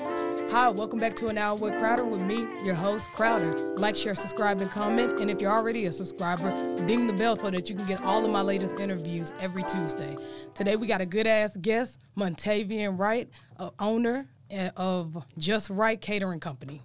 [0.00, 3.52] Hi, welcome back to an hour with Crowder with me, your host, Crowder.
[3.78, 5.18] Like, share, subscribe, and comment.
[5.18, 6.52] And if you're already a subscriber,
[6.86, 10.14] ding the bell so that you can get all of my latest interviews every Tuesday.
[10.54, 16.00] Today, we got a good ass guest, Montavian Wright, uh, owner uh, of Just Wright
[16.00, 16.80] Catering Company.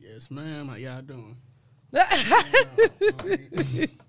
[0.00, 0.68] Yes, ma'am.
[0.68, 1.36] How y'all doing?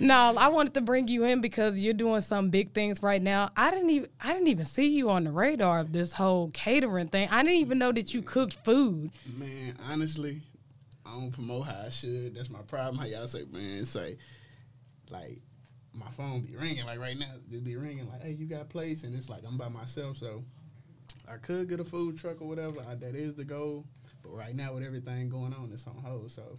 [0.00, 3.50] no, I wanted to bring you in because you're doing some big things right now.
[3.56, 7.08] I didn't even I didn't even see you on the radar of this whole catering
[7.08, 7.28] thing.
[7.30, 9.10] I didn't even know that you cooked food.
[9.36, 10.42] Man, honestly,
[11.06, 12.34] I don't promote how I should.
[12.34, 12.96] That's my problem.
[12.96, 14.16] How y'all say, man, say
[15.10, 15.40] like
[15.94, 17.26] my phone be ringing like right now.
[17.50, 20.44] It be ringing like, hey, you got place, and it's like I'm by myself, so
[21.28, 22.80] I could get a food truck or whatever.
[22.88, 23.84] I, that is the goal.
[24.22, 26.30] But right now, with everything going on, it's on hold.
[26.30, 26.58] So,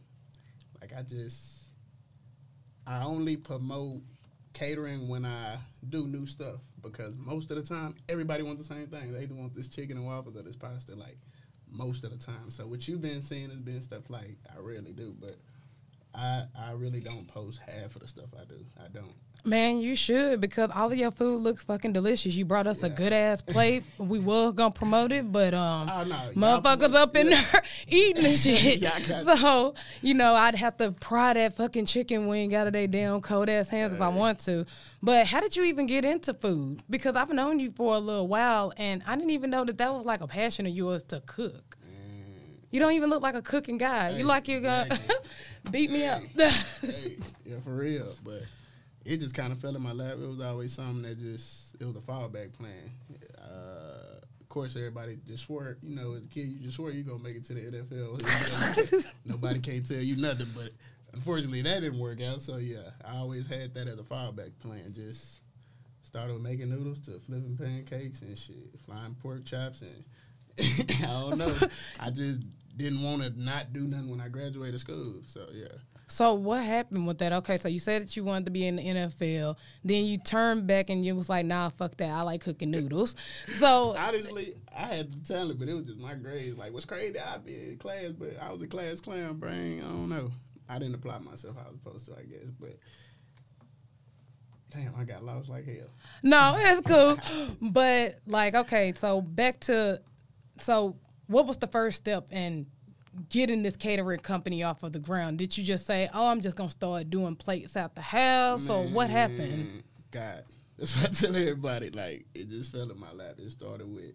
[0.82, 1.63] like, I just
[2.86, 4.02] I only promote
[4.54, 5.58] catering when I
[5.90, 9.12] do new stuff because most of the time everybody wants the same thing.
[9.12, 11.18] They either want this chicken and waffles or this pasta, like
[11.70, 12.50] most of the time.
[12.50, 15.38] So what you've been seeing has been stuff like I really do, but
[16.14, 18.66] I I really don't post half of the stuff I do.
[18.84, 19.16] I don't.
[19.46, 22.34] Man, you should because all of your food looks fucking delicious.
[22.34, 22.88] You brought us yeah.
[22.88, 23.84] a good ass plate.
[23.98, 27.44] we was gonna promote it, but um, oh, no, motherfuckers up in yeah.
[27.52, 28.82] there eating and shit.
[28.82, 33.20] so you know, I'd have to pry that fucking chicken wing out of their damn
[33.20, 34.66] cold ass hands if I want to.
[35.02, 36.82] But how did you even get into food?
[36.90, 39.94] Because I've known you for a little while, and I didn't even know that that
[39.94, 41.78] was like a passion of yours to cook.
[42.74, 44.12] You don't even look like a cooking guy.
[44.12, 44.88] Hey, you like you're gonna
[45.70, 46.24] beat me hey, up.
[46.82, 48.16] hey, yeah, for real.
[48.24, 48.42] But
[49.06, 50.14] it just kind of fell in my lap.
[50.14, 52.92] It was always something that just it was a fallback plan.
[53.38, 55.78] Uh, of course, everybody just swore.
[55.82, 59.16] You know, as a kid, you just swore you gonna make it to the NFL.
[59.26, 60.48] Nobody can't tell you nothing.
[60.56, 60.72] But
[61.14, 62.42] unfortunately, that didn't work out.
[62.42, 64.94] So yeah, I always had that as a fallback plan.
[64.94, 65.42] Just
[66.04, 70.04] started making noodles to flipping pancakes and shit, flying pork chops and
[70.60, 71.54] I don't know.
[72.00, 72.40] I just
[72.76, 75.22] didn't want to not do nothing when I graduated school.
[75.26, 75.68] So yeah.
[76.08, 77.34] So what happened with that?
[77.34, 80.68] Okay, so you said that you wanted to be in the NFL, then you turned
[80.68, 82.10] back and you was like, "Nah, fuck that.
[82.10, 83.16] I like cooking noodles."
[83.58, 86.58] So honestly, I had the talent, but it was just my grades.
[86.58, 87.18] Like, what's crazy?
[87.20, 89.38] I be in class, but I was a class clown.
[89.38, 90.32] Brain, I don't know.
[90.70, 92.78] I didn't apply myself how I was supposed to, I guess, but.
[94.70, 95.92] Damn, I got lost like hell.
[96.24, 97.20] No, it's cool.
[97.62, 100.02] but like, okay, so back to
[100.58, 100.96] so
[101.28, 102.68] what was the first step in
[103.30, 105.38] getting this catering company off of the ground?
[105.38, 108.78] Did you just say, "Oh, I'm just gonna start doing plates out the house," Man,
[108.78, 109.84] or what happened?
[110.12, 110.44] God,
[110.78, 111.90] that's what I tell everybody.
[111.90, 113.36] Like it just fell in my lap.
[113.38, 114.14] It started with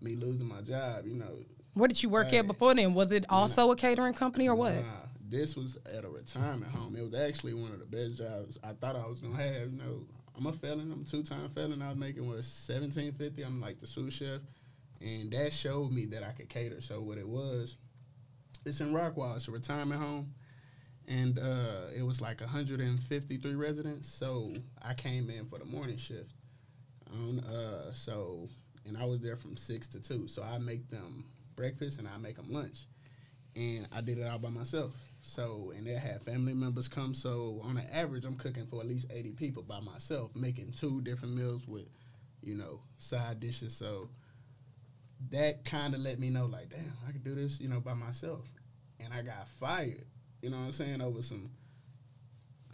[0.00, 1.06] me losing my job.
[1.06, 1.38] You know.
[1.74, 2.94] Where did you work at before then?
[2.94, 4.76] Was it also a catering company or what?
[4.76, 4.82] Nah,
[5.28, 6.96] this was at a retirement home.
[6.96, 9.72] It was actually one of the best jobs I thought I was gonna have.
[9.72, 10.00] You know,
[10.36, 10.90] I'm a felon.
[10.92, 11.82] I'm a two time felon.
[11.82, 13.42] I was making what seventeen fifty.
[13.42, 14.40] I'm like the sous chef,
[15.00, 16.80] and that showed me that I could cater.
[16.80, 17.76] So what it was
[18.66, 19.36] it's in Rockwall.
[19.36, 20.34] It's a retirement home,
[21.06, 24.08] and uh, it was like 153 residents.
[24.08, 24.52] So
[24.82, 26.32] I came in for the morning shift.
[27.12, 28.48] On uh, so
[28.84, 30.26] and I was there from six to two.
[30.26, 31.24] So I make them
[31.54, 32.86] breakfast and I make them lunch,
[33.54, 34.92] and I did it all by myself.
[35.22, 37.14] So and they had family members come.
[37.14, 41.00] So on an average, I'm cooking for at least 80 people by myself, making two
[41.02, 41.86] different meals with,
[42.42, 43.76] you know, side dishes.
[43.76, 44.08] So
[45.30, 47.94] that kind of let me know, like, damn, I can do this, you know, by
[47.94, 48.48] myself.
[49.00, 50.04] And I got fired,
[50.42, 51.50] you know what I'm saying, over some,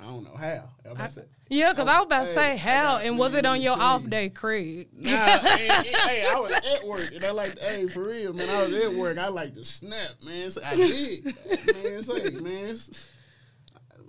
[0.01, 0.69] I don't know how.
[0.97, 1.09] I,
[1.49, 4.09] yeah, because I, I, was about to say how, and was it on your off
[4.09, 4.89] day, Craig?
[4.93, 8.63] Nah, hey, hey, I was at work, and I like, hey, for real, man, I
[8.63, 9.19] was at work.
[9.19, 10.51] I like to snap, man.
[10.51, 12.03] So I did, man.
[12.03, 12.77] Say, man,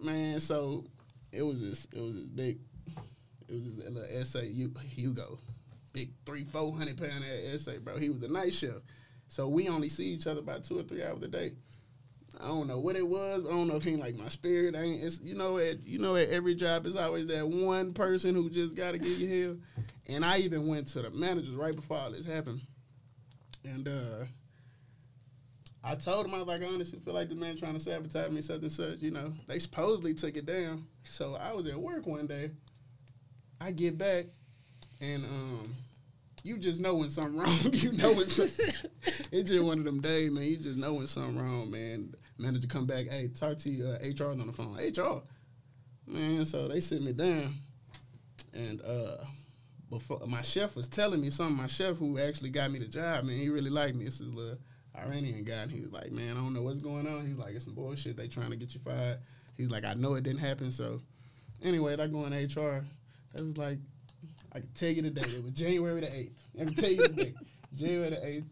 [0.01, 0.39] man.
[0.39, 0.85] So
[1.31, 2.59] it was this, it was this big,
[3.47, 5.39] it was this little essay, you Hugo
[5.93, 7.97] big three, four hundred pound essay, bro.
[7.97, 8.81] He was a night chef.
[9.29, 11.53] So we only see each other about two or three hours a day.
[12.41, 13.45] I don't know what it was.
[13.45, 14.75] I don't know if he like my spirit.
[14.75, 15.03] I ain't.
[15.03, 18.49] It's you know at you know at every job it's always that one person who
[18.49, 19.57] just got to get you here.
[20.07, 22.61] And I even went to the managers right before all this happened,
[23.63, 24.25] and uh,
[25.83, 28.31] I told him I was like I honestly feel like the man trying to sabotage
[28.31, 28.99] me such and such.
[28.99, 30.85] You know they supposedly took it down.
[31.03, 32.49] So I was at work one day.
[33.61, 34.25] I get back
[35.03, 35.73] and um,
[36.43, 37.59] you just know when something wrong.
[37.73, 38.89] you know when something.
[39.31, 40.43] it's just one of them days, man.
[40.43, 42.13] You just know when something wrong, man.
[42.39, 44.75] Manager come back, hey, talk to you, uh, HR on the phone.
[44.75, 45.21] HR,
[46.07, 46.45] man.
[46.45, 47.53] So they sit me down,
[48.53, 49.17] and uh,
[49.89, 51.57] before my chef was telling me something.
[51.57, 54.05] My chef who actually got me the job, man, he really liked me.
[54.05, 54.57] This is a
[54.97, 57.25] Iranian guy, and he was like, man, I don't know what's going on.
[57.25, 58.17] He's like, it's some bullshit.
[58.17, 59.19] They trying to get you fired.
[59.57, 60.71] He's like, I know it didn't happen.
[60.71, 61.01] So,
[61.61, 62.83] anyway, I go in HR.
[63.33, 63.77] That was like,
[64.55, 65.33] I can tell you the date.
[65.33, 66.31] It was January the 8th.
[66.61, 67.35] I can tell you the date.
[67.75, 68.45] January the 8th.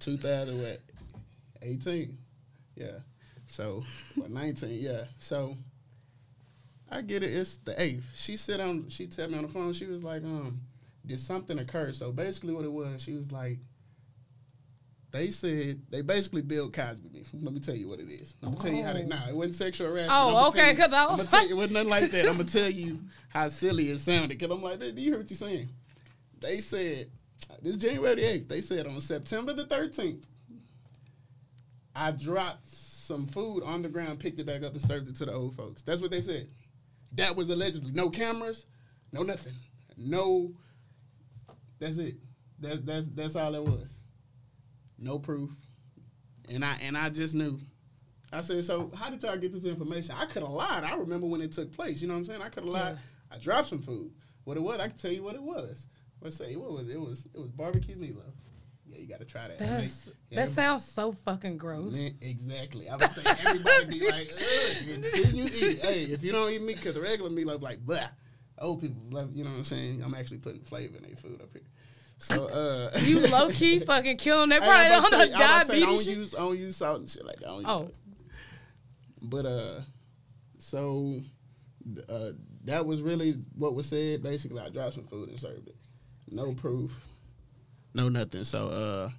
[0.00, 0.80] 2000 what?
[1.62, 2.18] 18.
[2.76, 2.86] Yeah.
[3.46, 3.82] So,
[4.16, 5.04] what, 19, yeah.
[5.20, 5.56] So,
[6.90, 7.34] I get it.
[7.34, 8.04] It's the eighth.
[8.14, 8.88] She said on.
[8.88, 9.72] She tapped me on the phone.
[9.72, 10.60] She was like, um,
[11.04, 11.92] did something occur?
[11.92, 13.58] So basically, what it was, she was like,
[15.18, 17.24] they said they basically built Cosby me.
[17.42, 18.36] Let me tell you what it is.
[18.42, 19.02] I'm gonna tell you how they.
[19.02, 19.06] Oh.
[19.06, 20.12] Nah, it wasn't sexual harassment.
[20.14, 20.72] Oh, okay.
[20.72, 21.28] Because I was.
[21.28, 22.26] Tell you, it wasn't nothing like that.
[22.26, 22.98] I'm gonna tell you
[23.28, 24.38] how silly it sounded.
[24.38, 25.68] Cause I'm like, do you hear what you're saying?
[26.40, 27.10] They said
[27.62, 28.48] this January the eighth.
[28.48, 30.22] They said on September the 13th,
[31.96, 35.26] I dropped some food on the ground, picked it back up, and served it to
[35.26, 35.82] the old folks.
[35.82, 36.46] That's what they said.
[37.16, 38.66] That was allegedly no cameras,
[39.12, 39.54] no nothing,
[39.96, 40.52] no.
[41.80, 42.16] That's it.
[42.60, 43.97] That's that's that's all it was.
[44.98, 45.50] No proof,
[46.48, 47.58] and I and I just knew.
[48.32, 50.14] I said, so how did y'all get this information?
[50.18, 50.84] I could have lied.
[50.84, 52.02] I remember when it took place.
[52.02, 52.42] You know what I'm saying?
[52.42, 52.96] I could have lied.
[52.96, 53.36] Yeah.
[53.36, 54.12] I dropped some food.
[54.44, 55.86] What it was, I can tell you what it was.
[56.20, 56.94] Let's say what was it?
[56.94, 58.34] It was it was barbecue meatloaf.
[58.86, 59.58] Yeah, you got to try that.
[59.58, 61.94] That's, yeah, that sounds so fucking gross.
[61.94, 62.88] Man, exactly.
[62.88, 64.32] I would say everybody be like,
[64.92, 65.78] until you eat.
[65.80, 68.08] Hey, if you don't eat meat, because the regular meatloaf like, blah.
[68.60, 70.02] Old people love, you know what I'm saying?
[70.04, 71.62] I'm actually putting flavor in their food up here.
[72.18, 75.82] So uh you low key fucking killing that probably on the diabetes.
[75.82, 77.48] I don't use I don't use salt and shit like that.
[77.48, 77.90] oh.
[79.22, 79.80] But uh
[80.58, 81.20] so
[82.08, 82.30] uh
[82.64, 84.22] that was really what was said.
[84.22, 85.76] Basically I dropped some food and served it.
[86.30, 86.92] No proof
[87.94, 88.44] no nothing.
[88.44, 89.10] So uh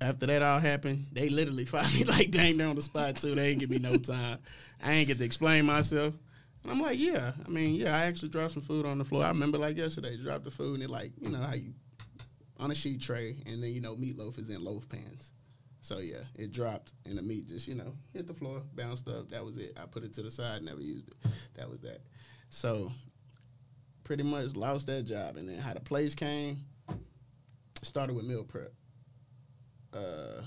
[0.00, 3.34] after that all happened, they literally finally like dang there on the spot too.
[3.34, 4.38] They ain't give me no time.
[4.82, 6.14] I ain't get to explain myself.
[6.62, 7.32] And I'm like, yeah.
[7.44, 9.24] I mean, yeah, I actually dropped some food on the floor.
[9.24, 11.72] I remember like yesterday, dropped the food and it like, you know, how you
[12.58, 15.30] on a sheet tray and then, you know, meatloaf is in loaf pans.
[15.80, 19.30] So yeah, it dropped and the meat just, you know, hit the floor, bounced up.
[19.30, 19.78] That was it.
[19.80, 21.14] I put it to the side, never used it.
[21.54, 22.00] That was that.
[22.50, 22.90] So
[24.04, 25.36] pretty much lost that job.
[25.36, 26.64] And then how the place came,
[27.82, 28.72] started with meal prep.
[29.94, 30.42] Uh,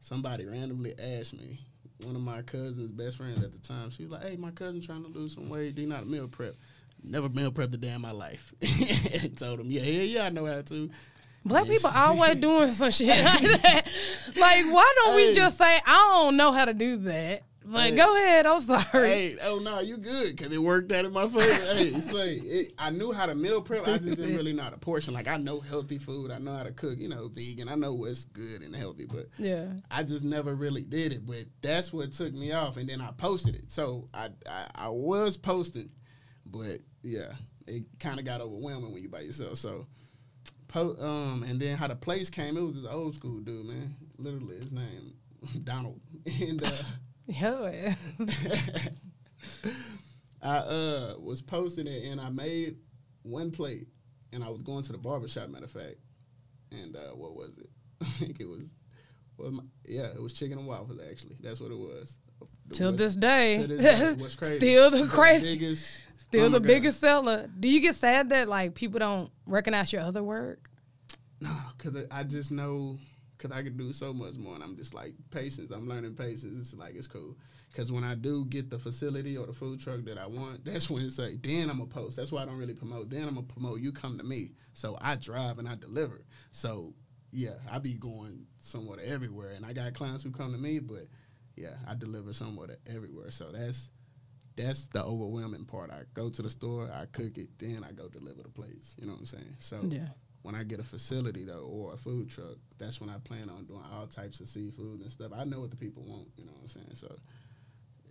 [0.00, 1.58] somebody randomly asked me,
[2.04, 4.80] one of my cousin's best friends at the time, she was like, hey, my cousin
[4.80, 5.74] trying to lose some weight.
[5.74, 6.54] Do not meal prep?
[7.02, 8.54] Never meal prep a day in my life.
[8.60, 10.90] and told him, yeah, yeah, yeah, I know how to.
[11.44, 13.88] Black people always doing some shit like that.
[14.36, 15.28] Like, why don't hey.
[15.28, 17.42] we just say, I don't know how to do that?
[17.64, 18.46] But hey, go ahead.
[18.46, 19.08] I'm sorry.
[19.08, 21.74] Hey, oh no, you good because it worked out in my favor.
[21.74, 23.86] hey, say it, I knew how to meal prep.
[23.86, 25.14] I just didn't really know how to portion.
[25.14, 26.30] Like I know healthy food.
[26.30, 26.98] I know how to cook.
[26.98, 27.68] You know, vegan.
[27.68, 29.06] I know what's good and healthy.
[29.06, 31.24] But yeah, I just never really did it.
[31.26, 32.76] But that's what took me off.
[32.76, 33.70] And then I posted it.
[33.70, 35.90] So I I, I was posting,
[36.46, 37.32] but yeah,
[37.66, 39.58] it kind of got overwhelming when you by yourself.
[39.58, 39.86] So.
[40.68, 43.94] Po- um, and then how the place came, it was this old school dude, man.
[44.16, 45.12] Literally, his name
[45.64, 46.00] Donald,
[46.40, 46.70] and uh,
[47.26, 47.94] yeah.
[50.42, 52.76] I uh was posting it and I made
[53.22, 53.86] one plate
[54.32, 55.96] and I was going to the barbershop, matter of fact.
[56.72, 57.70] And uh, what was it?
[58.00, 58.70] I think it was,
[59.36, 60.98] well, my, yeah, it was chicken and waffles.
[61.08, 62.16] Actually, that's what it was.
[62.72, 64.56] Till this day, this day crazy.
[64.56, 66.66] still the crazy, biggest, still oh the God.
[66.66, 67.48] biggest seller.
[67.60, 70.70] Do you get sad that like people don't recognize your other work?
[71.40, 72.96] No, because I just know
[73.42, 74.54] because I could do so much more.
[74.54, 75.72] And I'm just like patience.
[75.72, 76.44] I'm learning patience.
[76.44, 77.36] It's like it's cool.
[77.70, 80.88] Because when I do get the facility or the food truck that I want, that's
[80.88, 82.16] when it's like then I'm a post.
[82.16, 83.10] That's why I don't really promote.
[83.10, 83.80] Then I'm gonna promote.
[83.80, 84.52] You come to me.
[84.74, 86.24] So I drive and I deliver.
[86.52, 86.94] So
[87.32, 91.08] yeah, I be going somewhat everywhere, and I got clients who come to me, but
[91.56, 93.30] yeah, I deliver somewhat everywhere.
[93.30, 93.90] So that's
[94.54, 95.90] that's the overwhelming part.
[95.90, 98.94] I go to the store, I cook it, then I go deliver the plates.
[98.98, 99.56] You know what I'm saying?
[99.58, 100.08] So yeah
[100.42, 103.64] when I get a facility though or a food truck, that's when I plan on
[103.64, 105.32] doing all types of seafood and stuff.
[105.34, 106.94] I know what the people want, you know what I'm saying?
[106.94, 107.14] So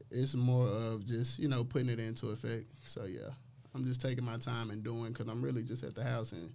[0.10, 2.66] it's more of just, you know, putting it into effect.
[2.86, 3.30] So yeah,
[3.76, 6.54] I'm just taking my time and doing cuz I'm really just at the house and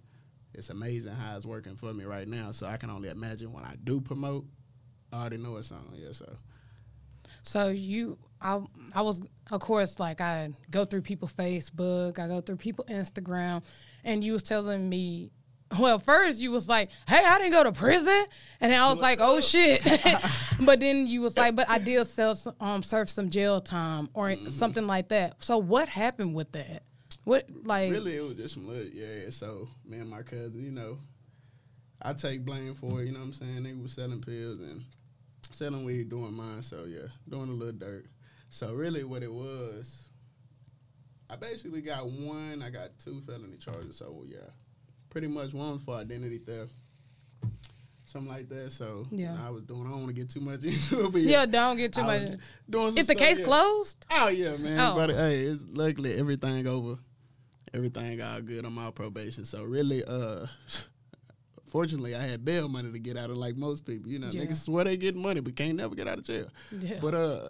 [0.53, 2.51] it's amazing how it's working for me right now.
[2.51, 4.45] So I can only imagine when I do promote,
[5.13, 5.93] I already know it's on.
[5.93, 6.37] Yeah, so
[7.43, 8.61] so you I
[8.93, 13.63] I was of course like I go through people Facebook, I go through people Instagram,
[14.03, 15.31] and you was telling me
[15.77, 18.25] well, first you was like, "Hey, I didn't go to prison,"
[18.61, 19.83] and I was like, "Oh shit!"
[20.61, 24.29] but then you was like, "But I did sell, um, serve some jail time or
[24.29, 24.49] mm-hmm.
[24.49, 26.83] something like that." So what happened with that?
[27.25, 27.91] What like?
[27.91, 29.29] Really, it was just some little, yeah.
[29.29, 30.97] So me and my cousin, you know,
[32.01, 33.07] I take blame for it.
[33.07, 33.63] You know what I'm saying?
[33.63, 34.83] They was selling pills and
[35.51, 36.63] selling weed, doing mine.
[36.63, 38.05] So yeah, doing a little dirt.
[38.49, 40.09] So really, what it was,
[41.29, 42.61] I basically got one.
[42.63, 43.97] I got two felony charges.
[43.97, 44.49] So yeah
[45.09, 46.71] pretty much one for identity theft,
[48.05, 48.71] something like that.
[48.71, 49.85] So yeah, I was doing.
[49.85, 52.01] I don't want to get too much into it, but yeah, yeah don't get too
[52.01, 52.29] I much.
[52.69, 53.45] Doing Is the case yeah.
[53.45, 54.05] closed?
[54.11, 54.79] Oh yeah, man.
[54.79, 54.95] Oh.
[54.95, 56.97] But hey, it's luckily everything over.
[57.73, 59.43] Everything all good on my probation.
[59.43, 60.47] So really, uh,
[61.67, 64.09] fortunately, I had bail money to get out of like most people.
[64.09, 64.43] You know, yeah.
[64.43, 66.49] niggas swear they get money, but can't never get out of jail.
[66.71, 66.97] Yeah.
[67.01, 67.49] But uh,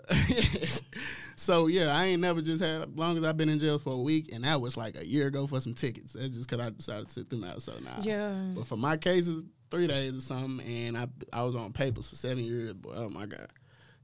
[1.35, 2.81] so yeah, I ain't never just had.
[2.81, 5.07] As long as I've been in jail for a week, and that was like a
[5.07, 6.13] year ago for some tickets.
[6.13, 7.61] That's just because I decided to sit them out.
[7.61, 8.33] So now, yeah.
[8.55, 12.15] But for my cases, three days or something, and I I was on papers for
[12.15, 12.73] seven years.
[12.73, 13.49] Boy, oh my god.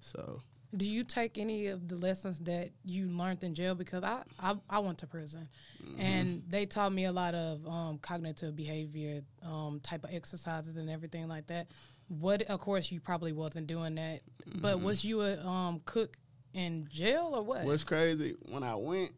[0.02, 0.42] So
[0.76, 3.76] do you take any of the lessons that you learned in jail?
[3.76, 5.48] Because I I, I went to prison,
[5.84, 6.02] mm-hmm.
[6.02, 10.90] and they taught me a lot of um, cognitive behavior um, type of exercises and
[10.90, 11.68] everything like that.
[12.08, 14.60] What, of course, you probably wasn't doing that, mm-hmm.
[14.60, 16.18] but was you a um, cook
[16.54, 17.64] in jail or what?
[17.64, 19.12] What's crazy when I went.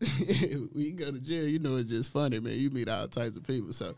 [0.74, 2.54] we go to jail, you know it's just funny, man.
[2.54, 3.72] You meet all types of people.
[3.72, 3.94] So,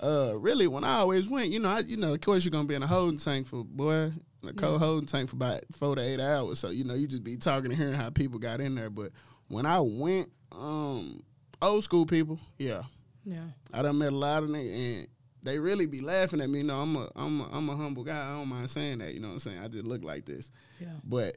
[0.00, 2.68] uh, really, when I always went, you know, I, you know, of course you're gonna
[2.68, 4.12] be in a holding tank for boy
[4.46, 6.58] a cold holding tank for about four to eight hours.
[6.58, 8.90] So you know, you just be talking and hearing how people got in there.
[8.90, 9.12] But
[9.48, 11.20] when I went, um,
[11.60, 12.82] old school people, yeah,
[13.24, 15.08] yeah, I done met a lot of them, and
[15.42, 16.58] they really be laughing at me.
[16.58, 18.30] You know, I'm a I'm a, I'm a humble guy.
[18.30, 19.14] I don't mind saying that.
[19.14, 19.58] You know what I'm saying?
[19.58, 20.50] I just look like this.
[20.80, 20.88] Yeah.
[21.04, 21.36] But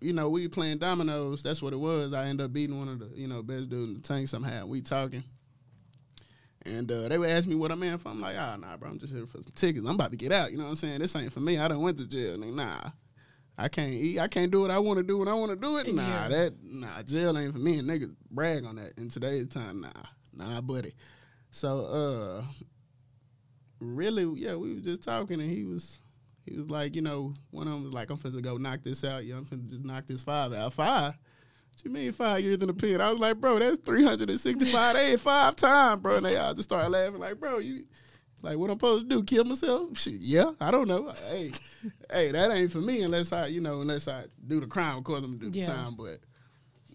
[0.00, 1.42] you know, we playing dominoes.
[1.42, 2.12] That's what it was.
[2.12, 4.66] I end up beating one of the you know best dudes in the tank somehow.
[4.66, 5.24] We talking.
[6.76, 8.08] And uh, they would ask me what I'm in for.
[8.10, 9.86] I'm like, ah, oh, nah, bro, I'm just here for some tickets.
[9.86, 10.50] I'm about to get out.
[10.50, 11.00] You know what I'm saying?
[11.00, 11.58] This ain't for me.
[11.58, 12.36] I don't went to jail.
[12.36, 12.90] Like, nah,
[13.56, 14.18] I can't eat.
[14.18, 15.92] I can't do what I want to do when I want to do it.
[15.92, 16.28] Nah, yeah.
[16.28, 17.78] that nah, jail ain't for me.
[17.78, 19.80] And niggas brag on that in today's time.
[19.80, 20.94] Nah, nah, buddy.
[21.50, 22.44] So, uh,
[23.80, 25.98] really, yeah, we were just talking, and he was,
[26.44, 29.04] he was like, you know, one of them was like, I'm finna go knock this
[29.04, 29.24] out.
[29.24, 30.72] Yeah, I'm finna just knock this five out.
[30.72, 31.14] Five.
[31.78, 33.00] What you mean five years in the pen?
[33.00, 36.16] I was like, bro, that's 365 days, five times, bro.
[36.16, 37.84] And they all just started laughing, like, bro, you
[38.42, 39.22] like what I'm supposed to do?
[39.22, 39.96] Kill myself?
[39.96, 41.12] Shit, yeah, I don't know.
[41.28, 41.52] Hey,
[42.10, 45.22] hey, that ain't for me unless I, you know, unless I do the crime, cause
[45.22, 45.66] I'm gonna do the yeah.
[45.66, 45.94] time.
[45.94, 46.18] But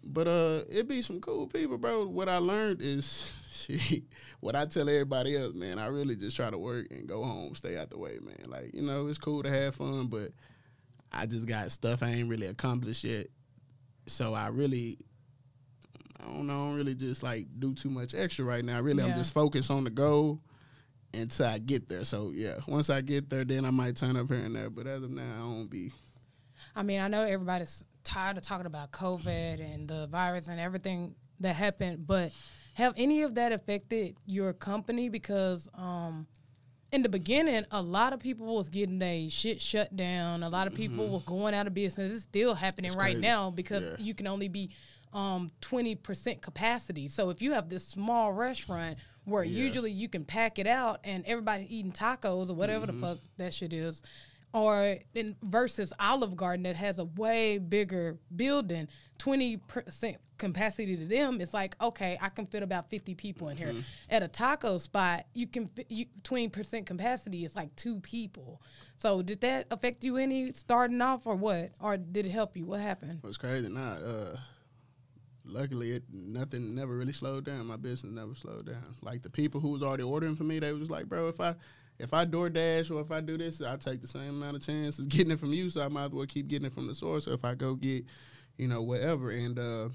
[0.03, 2.05] but uh it be some cool people, bro.
[2.05, 4.03] What I learned is shit,
[4.41, 7.55] what I tell everybody else, man, I really just try to work and go home,
[7.55, 8.49] stay out the way, man.
[8.49, 10.31] Like, you know, it's cool to have fun, but
[11.09, 13.27] I just got stuff I ain't really accomplished yet
[14.07, 14.97] so I really
[16.19, 18.81] I don't know, I don't really just like do too much extra right now.
[18.81, 19.09] Really, yeah.
[19.09, 20.39] I'm just focused on the goal
[21.13, 22.03] until I get there.
[22.03, 24.69] So yeah, once I get there, then I might turn up here and there.
[24.69, 25.91] But as of now, I won't be.
[26.75, 31.15] I mean, I know everybody's tired of talking about COVID and the virus and everything
[31.39, 32.31] that happened, but
[32.73, 35.09] have any of that affected your company?
[35.09, 36.25] Because um,
[36.93, 40.43] in the beginning, a lot of people was getting their shit shut down.
[40.43, 41.13] A lot of people mm-hmm.
[41.13, 42.13] were going out of business.
[42.13, 43.21] It's still happening it's right crazy.
[43.21, 43.95] now because yeah.
[43.97, 44.69] you can only be
[45.11, 47.07] um, 20% capacity.
[47.07, 49.57] So if you have this small restaurant where yeah.
[49.57, 53.01] usually you can pack it out and everybody eating tacos or whatever mm-hmm.
[53.01, 54.03] the fuck that shit is,
[54.53, 61.05] or in versus Olive Garden that has a way bigger building, twenty percent capacity to
[61.05, 61.39] them.
[61.41, 63.69] It's like okay, I can fit about fifty people in here.
[63.69, 63.81] Mm-hmm.
[64.09, 65.69] At a taco spot, you can
[66.23, 68.61] twenty percent capacity is like two people.
[68.97, 72.65] So did that affect you any starting off or what, or did it help you?
[72.65, 73.19] What happened?
[73.23, 73.67] It was crazy.
[73.67, 74.37] Nah, uh,
[75.45, 77.65] luckily it nothing never really slowed down.
[77.65, 78.95] My business never slowed down.
[79.01, 81.39] Like the people who was already ordering for me, they was just like, bro, if
[81.39, 81.55] I
[81.99, 85.05] if I DoorDash or if I do this, I take the same amount of chances
[85.07, 87.27] getting it from you, so I might as well keep getting it from the source.
[87.27, 88.05] Or if I go get,
[88.57, 89.31] you know, whatever.
[89.31, 89.89] And uh,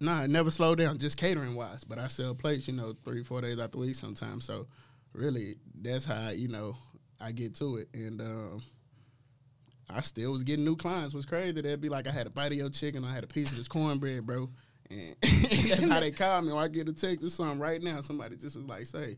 [0.00, 1.84] nah, it never slowed down, just catering wise.
[1.84, 4.44] But I sell plates, you know, three, four days out the week sometimes.
[4.44, 4.66] So
[5.12, 6.76] really, that's how you know
[7.20, 7.88] I get to it.
[7.94, 8.62] And um,
[9.90, 11.14] I still was getting new clients.
[11.14, 11.60] Was crazy.
[11.60, 13.56] They'd be like, I had a bite of your chicken, I had a piece of
[13.56, 14.50] this cornbread, bro.
[14.90, 16.52] And that's how they call me.
[16.52, 18.00] Or I get a text or something right now.
[18.00, 19.16] Somebody just was like, say,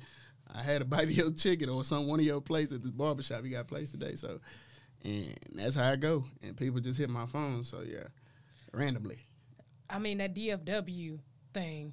[0.55, 2.91] I had a bite of your chicken or some one of your plates at this
[2.91, 3.45] barbershop.
[3.45, 4.41] You got place today, so
[5.05, 6.25] and that's how I go.
[6.43, 8.09] And people just hit my phone, so yeah,
[8.73, 9.19] randomly.
[9.89, 11.19] I mean that DFW
[11.53, 11.93] thing,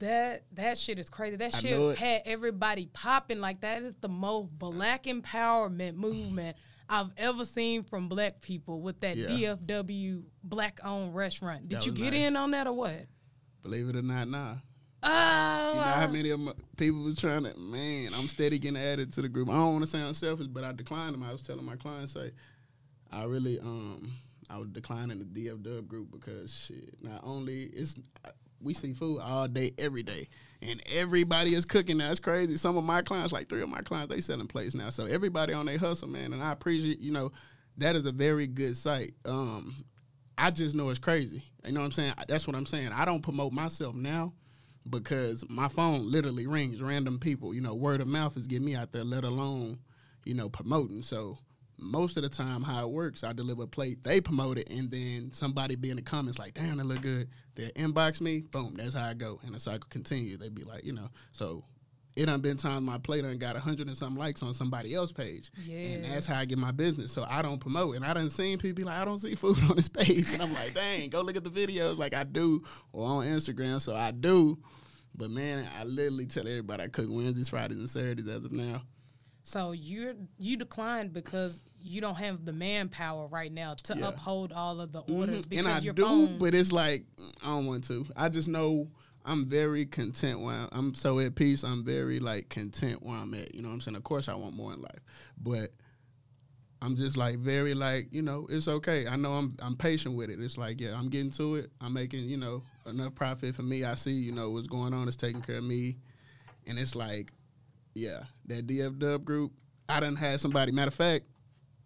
[0.00, 1.36] that that shit is crazy.
[1.36, 6.56] That shit had everybody popping like that is the most black empowerment movement
[6.88, 9.26] I've ever seen from black people with that yeah.
[9.26, 11.68] DFW black owned restaurant.
[11.68, 12.20] Did you get nice.
[12.20, 13.06] in on that or what?
[13.62, 14.56] Believe it or not, nah.
[15.06, 18.78] Oh, you know how many of my people was trying to man, I'm steady getting
[18.78, 19.50] added to the group.
[19.50, 21.22] I don't want to sound selfish, but I declined them.
[21.22, 22.30] I was telling my clients, say,
[23.12, 24.10] I really um
[24.50, 27.94] I was declining the DFW group because shit, not only it's
[28.60, 30.28] we see food all day, every day,
[30.62, 32.10] and everybody is cooking now.
[32.10, 32.56] It's crazy.
[32.56, 34.88] Some of my clients, like three of my clients, they selling plates now.
[34.88, 37.30] So everybody on their hustle, man, and I appreciate you know
[37.76, 39.12] that is a very good site.
[39.26, 39.84] Um,
[40.38, 41.42] I just know it's crazy.
[41.66, 42.14] You know what I'm saying?
[42.26, 42.88] That's what I'm saying.
[42.92, 44.32] I don't promote myself now
[44.88, 47.54] because my phone literally rings random people.
[47.54, 49.78] You know, word of mouth is getting me out there, let alone,
[50.24, 51.02] you know, promoting.
[51.02, 51.38] So
[51.78, 54.90] most of the time how it works, I deliver a plate, they promote it, and
[54.90, 57.28] then somebody be in the comments like, damn, that look good.
[57.54, 59.40] They inbox me, boom, that's how I go.
[59.44, 60.38] And the cycle continues.
[60.38, 61.64] They'd be like, you know, so
[62.16, 64.94] it done been times my play done got a hundred and some likes on somebody
[64.94, 65.50] else's page.
[65.64, 65.96] Yes.
[65.96, 67.12] And that's how I get my business.
[67.12, 67.96] So I don't promote.
[67.96, 70.32] And I done seen people be like, I don't see food on this page.
[70.32, 73.80] And I'm like, dang, go look at the videos like I do or on Instagram.
[73.80, 74.58] So I do.
[75.16, 78.82] But man, I literally tell everybody I cook Wednesdays, Fridays, and Saturdays as of now.
[79.42, 84.08] So you're you declined because you don't have the manpower right now to yeah.
[84.08, 85.20] uphold all of the mm-hmm.
[85.20, 85.50] orders mm-hmm.
[85.50, 86.38] because and I your do, phone...
[86.38, 87.04] but it's like
[87.42, 88.06] I don't want to.
[88.16, 88.88] I just know
[89.24, 91.64] I'm very content when I'm so at peace.
[91.64, 93.54] I'm very like content where I'm at.
[93.54, 93.96] You know what I'm saying?
[93.96, 95.00] Of course, I want more in life,
[95.40, 95.70] but
[96.82, 99.06] I'm just like very like you know it's okay.
[99.06, 100.38] I know I'm I'm patient with it.
[100.40, 101.70] It's like yeah, I'm getting to it.
[101.80, 103.84] I'm making you know enough profit for me.
[103.84, 105.08] I see you know what's going on.
[105.08, 105.96] It's taking care of me,
[106.66, 107.32] and it's like
[107.94, 109.52] yeah, that DF Dub group.
[109.88, 110.72] I done had somebody.
[110.72, 111.24] Matter of fact,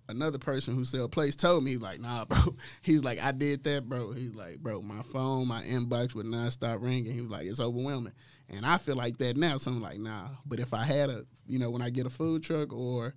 [0.08, 2.56] another person who sell plates told me like, nah, bro.
[2.82, 4.12] He's like, I did that, bro.
[4.12, 7.12] He's like, bro, my phone, my inbox would not stop ringing.
[7.12, 8.12] He was like, it's overwhelming.
[8.50, 9.58] And I feel like that now.
[9.58, 10.28] So I'm like, nah.
[10.46, 13.14] But if I had a, you know, when I get a food truck or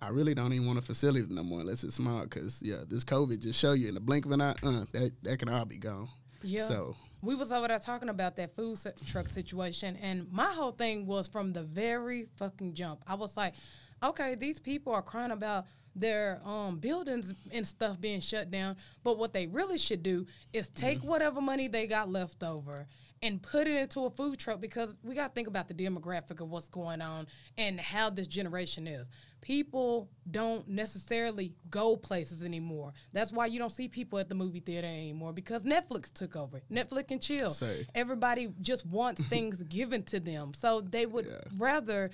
[0.00, 2.26] I really don't even want a facility no more unless it's small.
[2.26, 5.12] Cause yeah, this COVID just show you in the blink of an eye, uh, that
[5.22, 6.08] that can all be gone.
[6.42, 6.68] Yeah.
[6.68, 11.06] So we was over there talking about that food truck situation, and my whole thing
[11.06, 13.02] was from the very fucking jump.
[13.06, 13.54] I was like,
[14.02, 19.18] okay, these people are crying about their um, buildings and stuff being shut down, but
[19.18, 21.08] what they really should do is take mm-hmm.
[21.08, 22.86] whatever money they got left over
[23.22, 26.40] and put it into a food truck because we got to think about the demographic
[26.40, 29.08] of what's going on and how this generation is
[29.44, 32.94] people don't necessarily go places anymore.
[33.12, 36.62] That's why you don't see people at the movie theater anymore because Netflix took over.
[36.72, 37.50] Netflix and chill.
[37.50, 37.86] Say.
[37.94, 40.54] Everybody just wants things given to them.
[40.54, 41.40] So they would yeah.
[41.58, 42.10] rather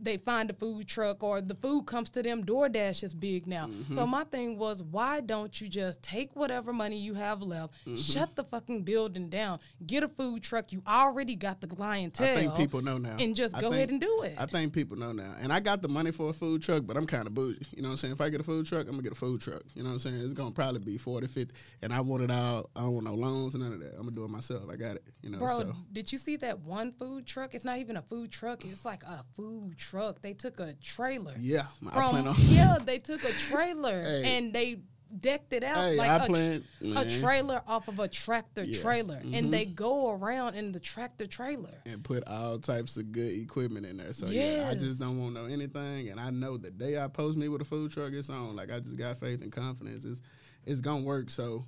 [0.00, 2.44] they find a food truck or the food comes to them.
[2.44, 3.66] DoorDash is big now.
[3.66, 3.94] Mm-hmm.
[3.94, 7.96] So my thing was, why don't you just take whatever money you have left, mm-hmm.
[7.96, 10.72] shut the fucking building down, get a food truck.
[10.72, 12.36] You already got the clientele.
[12.36, 13.16] I think people know now.
[13.18, 14.34] And just go think, ahead and do it.
[14.38, 15.34] I think people know now.
[15.40, 17.66] And I got the money for a food truck, but I'm kind of bougie.
[17.74, 18.14] You know what I'm saying?
[18.14, 19.62] If I get a food truck, I'm gonna get a food truck.
[19.74, 20.20] You know what I'm saying?
[20.20, 21.54] It's gonna probably be 40, 50.
[21.82, 22.70] And I want it all.
[22.74, 23.92] I don't want no loans and none of that.
[23.92, 24.64] I'm gonna do it myself.
[24.70, 25.04] I got it.
[25.22, 25.38] You know.
[25.38, 25.76] Bro, so.
[25.92, 27.54] did you see that one food truck?
[27.54, 28.64] It's not even a food truck.
[28.64, 29.83] It's like a food truck.
[30.22, 31.34] They took a trailer.
[31.38, 34.36] Yeah, from yeah, they took a trailer hey.
[34.36, 34.80] and they
[35.20, 36.64] decked it out hey, like a, plan,
[36.96, 38.80] a, trailer off of a tractor yeah.
[38.80, 39.34] trailer, mm-hmm.
[39.34, 43.86] and they go around in the tractor trailer and put all types of good equipment
[43.86, 44.12] in there.
[44.12, 44.58] So yes.
[44.58, 47.36] yeah, I just don't want to know anything, and I know the day I post
[47.36, 48.56] me with a food truck, it's on.
[48.56, 50.04] Like I just got faith and confidence.
[50.04, 50.20] It's
[50.66, 51.30] it's gonna work.
[51.30, 51.64] So,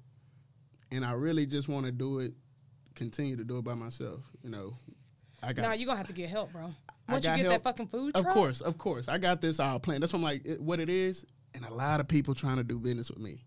[0.91, 2.35] and I really just want to do it,
[2.95, 4.21] continue to do it by myself.
[4.43, 4.75] You know,
[5.47, 5.63] I got.
[5.63, 6.71] Now you gonna have to get help, bro.
[7.09, 7.51] Once you get help.
[7.51, 8.27] that fucking food truck?
[8.27, 9.09] Of course, of course.
[9.09, 10.03] I got this all planned.
[10.03, 12.65] That's what I'm like, it, what it is, and a lot of people trying to
[12.65, 13.45] do business with me.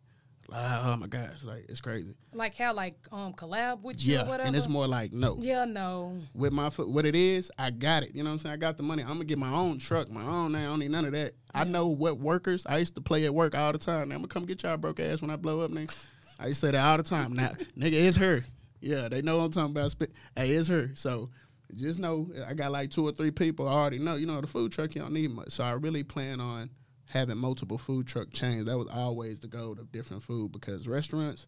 [0.47, 2.15] Like, oh my gosh, like it's crazy.
[2.33, 5.37] Like how like um collab with you yeah, and it's more like no.
[5.39, 6.17] Yeah, no.
[6.33, 8.15] With my foot, what it is, I got it.
[8.15, 8.53] You know what I'm saying?
[8.53, 9.03] I got the money.
[9.03, 10.55] I'm gonna get my own truck, my own.
[10.55, 11.33] I don't need none of that.
[11.53, 11.61] Yeah.
[11.61, 12.65] I know what workers.
[12.65, 14.09] I used to play at work all the time.
[14.09, 15.95] Now I'm gonna come get y'all broke ass when I blow up, nigga.
[16.39, 17.33] I used to say that all the time.
[17.33, 18.41] Now, nigga, it's her.
[18.81, 19.93] Yeah, they know what I'm talking about.
[20.35, 20.91] Hey, it's her.
[20.95, 21.29] So
[21.75, 24.15] just know I got like two or three people I already know.
[24.15, 25.49] You know, the food truck you don't need much.
[25.49, 26.69] So I really plan on
[27.09, 28.65] having multiple food truck chains.
[28.65, 31.47] That was always the goal of different food because restaurants,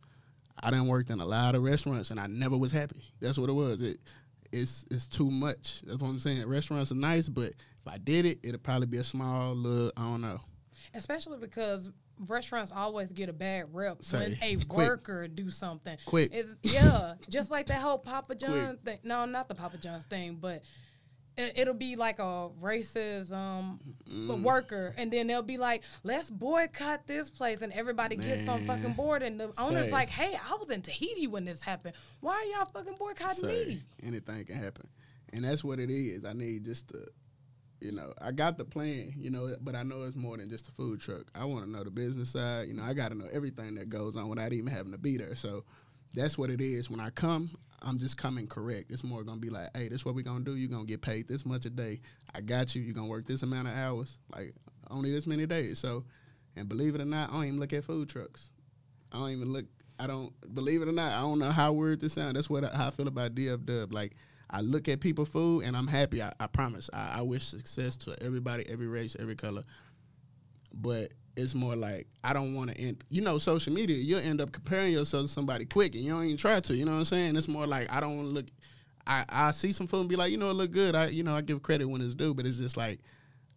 [0.59, 3.03] I done worked in a lot of restaurants and I never was happy.
[3.19, 3.81] That's what it was.
[3.81, 3.99] It
[4.51, 5.81] it's it's too much.
[5.85, 6.45] That's what I'm saying.
[6.47, 10.01] Restaurants are nice, but if I did it, it'd probably be a small little I
[10.01, 10.39] don't know.
[10.93, 11.89] Especially because
[12.27, 14.87] restaurants always get a bad rep Say, when a quick.
[14.87, 15.97] worker do something.
[16.05, 16.31] Quick.
[16.33, 18.99] It's, yeah, just like that whole Papa John thing.
[19.03, 20.63] No, not the Papa John's thing, but
[21.37, 23.79] it, will be like a racist um,
[24.09, 24.41] mm.
[24.41, 28.27] worker, and then they'll be like, "Let's boycott this place," and everybody Man.
[28.27, 29.63] gets on fucking board, and the Say.
[29.63, 31.95] owner's like, "Hey, I was in Tahiti when this happened.
[32.19, 33.65] Why are y'all fucking boycotting Say.
[33.65, 34.87] me?" Anything can happen,
[35.33, 36.25] and that's what it is.
[36.25, 37.07] I need just to
[37.81, 40.69] you know, I got the plan, you know, but I know it's more than just
[40.69, 41.25] a food truck.
[41.33, 42.67] I want to know the business side.
[42.67, 45.17] You know, I got to know everything that goes on without even having to be
[45.17, 45.35] there.
[45.35, 45.63] So
[46.13, 46.89] that's what it is.
[46.89, 47.49] When I come,
[47.81, 48.91] I'm just coming correct.
[48.91, 50.55] It's more gonna be like, hey, this is what we gonna do.
[50.55, 52.01] You're gonna get paid this much a day.
[52.35, 52.81] I got you.
[52.81, 54.53] You're gonna work this amount of hours, like
[54.89, 55.79] only this many days.
[55.79, 56.05] So,
[56.55, 58.51] and believe it or not, I don't even look at food trucks.
[59.11, 59.65] I don't even look.
[59.97, 61.13] I don't believe it or not.
[61.13, 62.33] I don't know how weird this sounds.
[62.35, 63.93] That's what I, how I feel about DF Dub.
[63.93, 64.13] Like
[64.51, 66.21] I look at people food and I'm happy.
[66.21, 66.89] I, I promise.
[66.93, 69.63] I, I, wish success to everybody, every race, every color.
[70.73, 73.03] But it's more like I don't want to end.
[73.09, 76.25] You know, social media, you'll end up comparing yourself to somebody quick, and you don't
[76.25, 76.75] even try to.
[76.75, 77.35] You know what I'm saying?
[77.35, 78.45] It's more like I don't look.
[79.07, 80.95] I, I see some food and be like, you know, it look good.
[80.95, 82.99] I you know I give credit when it's due, but it's just like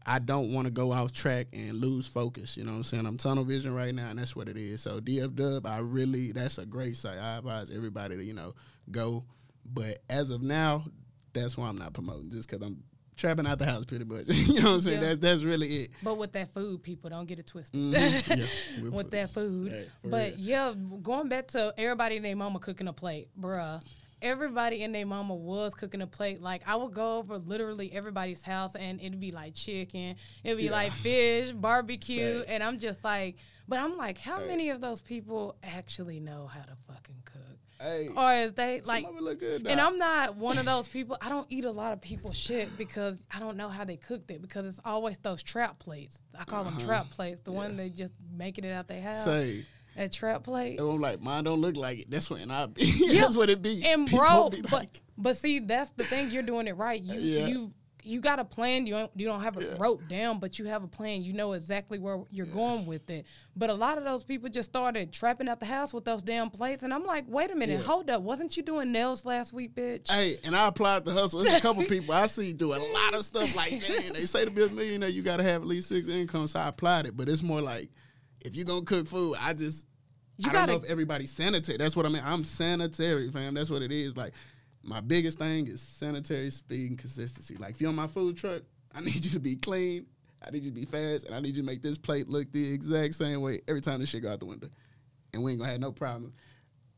[0.07, 2.57] I don't want to go off track and lose focus.
[2.57, 3.07] You know what I'm saying?
[3.07, 4.83] I'm tunnel vision right now, and that's what it is.
[4.83, 7.18] So DF Dub, I really that's a great site.
[7.18, 8.54] I advise everybody to you know
[8.90, 9.24] go
[9.64, 10.85] but as of now,
[11.33, 12.83] that's why I'm not promoting, just because I'm
[13.16, 14.27] trapping out the house pretty much.
[14.29, 15.00] you know what I'm saying?
[15.00, 15.09] Yeah.
[15.09, 15.90] That's that's really it.
[16.03, 17.81] But with that food, people don't get it twisted.
[17.81, 18.40] Mm-hmm.
[18.85, 19.72] yeah, with that food.
[19.72, 20.38] Hey, but real.
[20.38, 23.83] yeah, going back to everybody and their mama cooking a plate, bruh.
[24.22, 26.40] Everybody and their mama was cooking a plate.
[26.40, 30.64] Like I would go over literally everybody's house and it'd be like chicken, it'd be
[30.64, 30.70] yeah.
[30.72, 33.37] like fish, barbecue, and I'm just like,
[33.68, 34.46] but I'm like, how hey.
[34.46, 37.54] many of those people actually know how to fucking cook?
[37.85, 39.05] Hey, or is they like?
[39.05, 41.18] and I'm not one of those people.
[41.20, 44.31] I don't eat a lot of people's shit because I don't know how they cooked
[44.31, 46.23] it because it's always those trap plates.
[46.38, 46.79] I call uh-huh.
[46.79, 47.40] them trap plates.
[47.40, 47.57] The yeah.
[47.59, 49.25] one they just making it out they house.
[49.25, 49.66] Say.
[49.97, 50.81] A trap plate.
[50.81, 52.11] I'm like, mine don't look like it.
[52.11, 52.85] That's what I be.
[52.97, 53.20] yeah.
[53.20, 53.85] that's what it be.
[53.85, 55.03] And bro, be but like.
[55.18, 56.31] but see, that's the thing.
[56.31, 57.01] You're doing it right.
[57.01, 57.47] You yeah.
[57.47, 57.73] you
[58.05, 58.87] you got a plan.
[58.87, 59.77] You don't you don't have it yeah.
[59.79, 61.23] wrote down, but you have a plan.
[61.23, 62.53] You know exactly where you're yeah.
[62.53, 63.27] going with it.
[63.57, 66.51] But a lot of those people just started trapping out the house with those damn
[66.51, 67.87] plates, and I'm like, wait a minute, yeah.
[67.87, 70.11] hold up, wasn't you doing nails last week, bitch?
[70.11, 71.40] Hey, and I applied the hustle.
[71.40, 74.12] There's a couple people I see do a lot of stuff like that.
[74.12, 76.53] They say to be a millionaire, you got to have at least six incomes.
[76.53, 77.90] So I applied it, but it's more like
[78.45, 79.87] if you're gonna cook food, I just
[80.37, 81.79] you I gotta, don't know if everybody's sanitary.
[81.79, 82.23] That's what I mean.
[82.25, 83.55] I'm sanitary, fam.
[83.55, 84.17] That's what it is.
[84.17, 84.35] Like
[84.85, 87.57] my biggest thing is sanitary speed and consistency.
[87.57, 88.62] Like if you're on my food truck,
[88.94, 90.07] I need you to be clean.
[90.47, 92.53] I need you to be fast, and I need you to make this plate look
[92.53, 94.68] the exact same way every time this shit go out the window.
[95.33, 96.35] And we ain't gonna have no problem.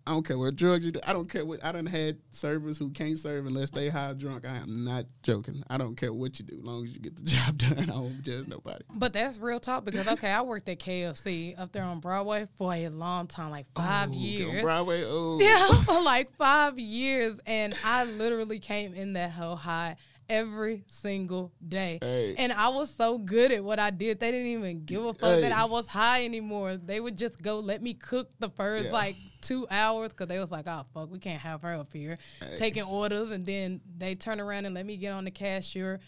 [0.06, 1.00] I don't care what drugs you do.
[1.04, 4.46] I don't care what I done had servers who can't serve unless they high drunk.
[4.46, 5.64] I am not joking.
[5.68, 7.90] I don't care what you do, as long as you get the job done.
[7.90, 8.84] I won't judge nobody.
[8.94, 12.72] But that's real talk because okay, I worked at KFC up there on Broadway for
[12.72, 14.62] a long time, like oh, five oh, years.
[14.62, 19.96] Broadway, oh yeah, for like five years, and I literally came in that whole high
[20.28, 21.98] every single day.
[22.00, 22.34] Hey.
[22.38, 24.20] And I was so good at what I did.
[24.20, 25.40] They didn't even give a fuck hey.
[25.42, 26.76] that I was high anymore.
[26.76, 28.92] They would just go let me cook the first yeah.
[28.92, 32.18] like two hours because they was like, oh fuck, we can't have her up here
[32.40, 32.56] hey.
[32.56, 36.00] taking orders, and then they turn around and let me get on the cashier,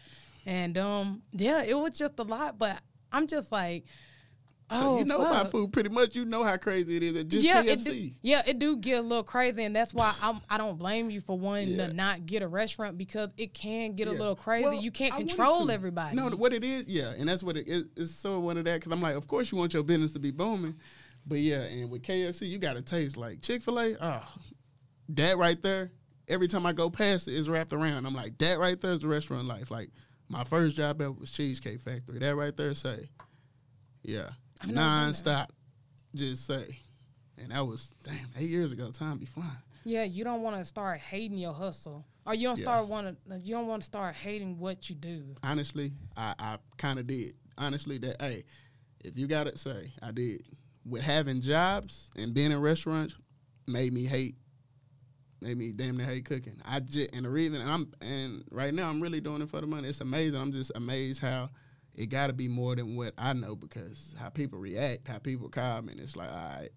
[0.47, 2.59] and um, yeah, it was just a lot.
[2.59, 2.81] But
[3.13, 3.85] I'm just like.
[4.71, 5.31] So oh, you know fuck.
[5.31, 6.15] about food pretty much.
[6.15, 7.71] You know how crazy it is at just yeah, KFC.
[7.71, 10.43] It do, yeah, it do get a little crazy, and that's why I'm.
[10.51, 11.87] I don't blame you for wanting yeah.
[11.87, 14.13] to not get a restaurant because it can get yeah.
[14.13, 14.65] a little crazy.
[14.65, 16.15] Well, you can't control everybody.
[16.15, 17.87] No, what it is, yeah, and that's what it is.
[17.97, 20.19] It's so one of that because I'm like, of course you want your business to
[20.19, 20.75] be booming,
[21.29, 23.97] but yeah, and with KFC, you got to taste like Chick Fil A.
[24.01, 24.23] Oh,
[25.11, 25.93] that right there.
[26.27, 28.07] Every time I go past it, it's wrapped around.
[28.07, 29.71] I'm like, that right there is the restaurant life.
[29.71, 29.91] Like
[30.29, 32.19] my first job ever was Cheesecake Factory.
[32.19, 33.09] That right there, say,
[34.03, 34.31] yeah,
[34.65, 35.49] nonstop.
[36.15, 36.79] Just say,
[37.37, 38.91] and that was damn eight years ago.
[38.91, 39.51] Time be flying.
[39.85, 42.65] Yeah, you don't want to start hating your hustle, or you don't yeah.
[42.65, 43.39] start want to.
[43.39, 45.35] You don't want to start hating what you do.
[45.43, 47.35] Honestly, I, I kind of did.
[47.57, 48.45] Honestly, that hey,
[49.05, 50.43] if you got it, say I did
[50.89, 53.15] with having jobs and being in restaurants
[53.67, 54.37] made me hate
[55.41, 56.61] made me damn near hate cooking.
[56.65, 59.67] I just and the reason I'm and right now I'm really doing it for the
[59.67, 59.89] money.
[59.89, 60.41] It's amazing.
[60.41, 61.51] I'm just amazed how
[61.95, 65.49] it got to be more than what I know because how people react, how people
[65.49, 66.71] call me, and it's like, all right,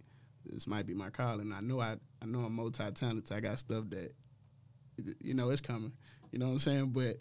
[0.46, 1.54] this might be my calling.
[1.54, 3.32] I know I I know I'm multi talented.
[3.36, 4.14] I got stuff that
[5.20, 5.94] you know it's coming.
[6.32, 6.90] You know what I'm saying?
[6.90, 7.18] But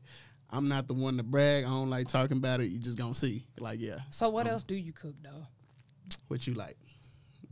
[0.51, 1.65] I'm not the one to brag.
[1.65, 2.67] I don't like talking about it.
[2.67, 3.47] You just gonna see.
[3.59, 4.01] Like yeah.
[4.11, 5.47] So what um, else do you cook though?
[6.29, 6.77] What you like?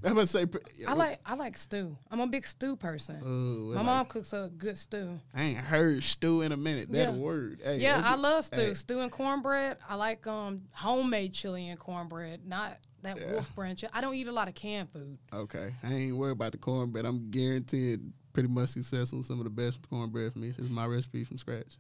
[0.05, 0.47] I'm gonna say.
[0.87, 1.97] I like I like stew.
[2.11, 3.21] I'm a big stew person.
[3.25, 5.19] Ooh, My like, mom cooks a good stew.
[5.35, 6.93] I ain't heard stew in a minute.
[6.93, 7.11] That yeah.
[7.11, 7.61] word.
[7.65, 8.57] Hey, yeah, I love stew.
[8.57, 8.75] Hey.
[8.75, 9.79] Stew and cornbread.
[9.89, 13.33] I like um homemade chili and cornbread, not that yeah.
[13.33, 13.83] Wolf Brand.
[13.93, 15.19] I don't eat a lot of canned food.
[15.33, 17.05] Okay, I ain't worried about the cornbread.
[17.05, 18.01] I'm guaranteed
[18.33, 19.25] pretty much successful.
[19.25, 21.77] Some of the best cornbread for me is my recipe from scratch,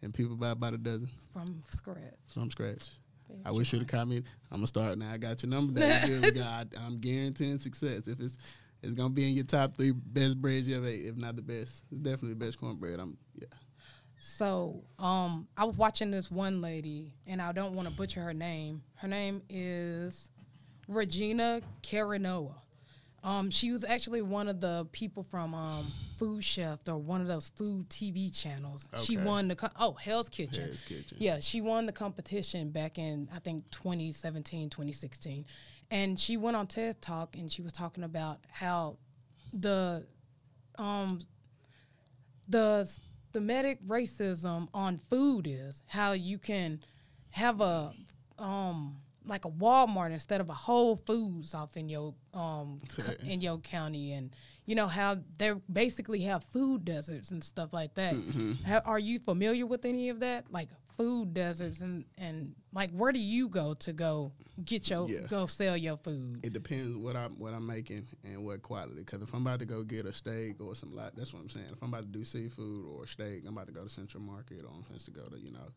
[0.00, 1.98] and people buy about a dozen from scratch.
[2.32, 2.88] From scratch.
[3.44, 4.22] I wish you'd have me.
[4.50, 5.12] I'm gonna start now.
[5.12, 5.80] I got your number.
[5.82, 8.06] I, I'm guaranteeing success.
[8.06, 8.38] If it's
[8.82, 11.42] it's gonna be in your top three best breads you ever ate, if not the
[11.42, 11.82] best.
[11.90, 12.98] It's definitely the best cornbread.
[12.98, 13.46] I'm yeah.
[14.24, 18.32] So, um, I was watching this one lady, and I don't want to butcher her
[18.32, 18.82] name.
[18.94, 20.30] Her name is
[20.86, 22.54] Regina Caranoa.
[23.24, 27.28] Um, she was actually one of the people from um, Food Chef or one of
[27.28, 28.88] those food TV channels.
[28.92, 29.02] Okay.
[29.02, 30.64] She won the co- oh Hell's Kitchen.
[30.64, 31.18] Hell's Kitchen.
[31.20, 35.44] Yeah, she won the competition back in I think 2017, 2016,
[35.90, 38.96] and she went on TED Talk and she was talking about how
[39.52, 40.04] the
[40.78, 41.20] um
[42.48, 46.80] the systematic racism on food is how you can
[47.30, 47.92] have a
[48.38, 52.80] um like a Walmart instead of a Whole Foods off in your um
[53.24, 54.34] in your county, and
[54.66, 58.14] you know how they basically have food deserts and stuff like that.
[58.14, 58.76] Mm-hmm.
[58.84, 60.50] are you familiar with any of that?
[60.50, 64.32] Like food deserts and and like where do you go to go
[64.64, 65.20] get your yeah.
[65.28, 66.40] go sell your food?
[66.44, 68.96] It depends what I'm what I'm making and what quality.
[68.96, 71.50] Because if I'm about to go get a steak or some like that's what I'm
[71.50, 71.66] saying.
[71.72, 74.62] If I'm about to do seafood or steak, I'm about to go to Central Market
[74.64, 75.72] or I'm supposed to go to you know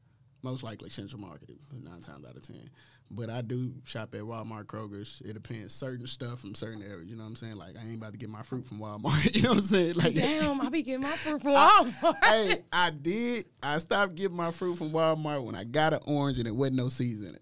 [0.45, 2.69] most likely Central Market, nine times out of ten.
[3.11, 5.21] But I do shop at Walmart, Kroger's.
[5.23, 5.75] It depends.
[5.75, 7.07] Certain stuff from certain areas.
[7.07, 7.55] You know what I'm saying?
[7.55, 9.25] Like I ain't about to get my fruit from Walmart.
[9.35, 9.95] You know what I'm saying?
[9.95, 12.17] Like damn, I be getting my fruit from Walmart.
[12.21, 13.45] I, hey, I did.
[13.61, 16.77] I stopped getting my fruit from Walmart when I got an orange and it wasn't
[16.77, 17.41] no seeds in it.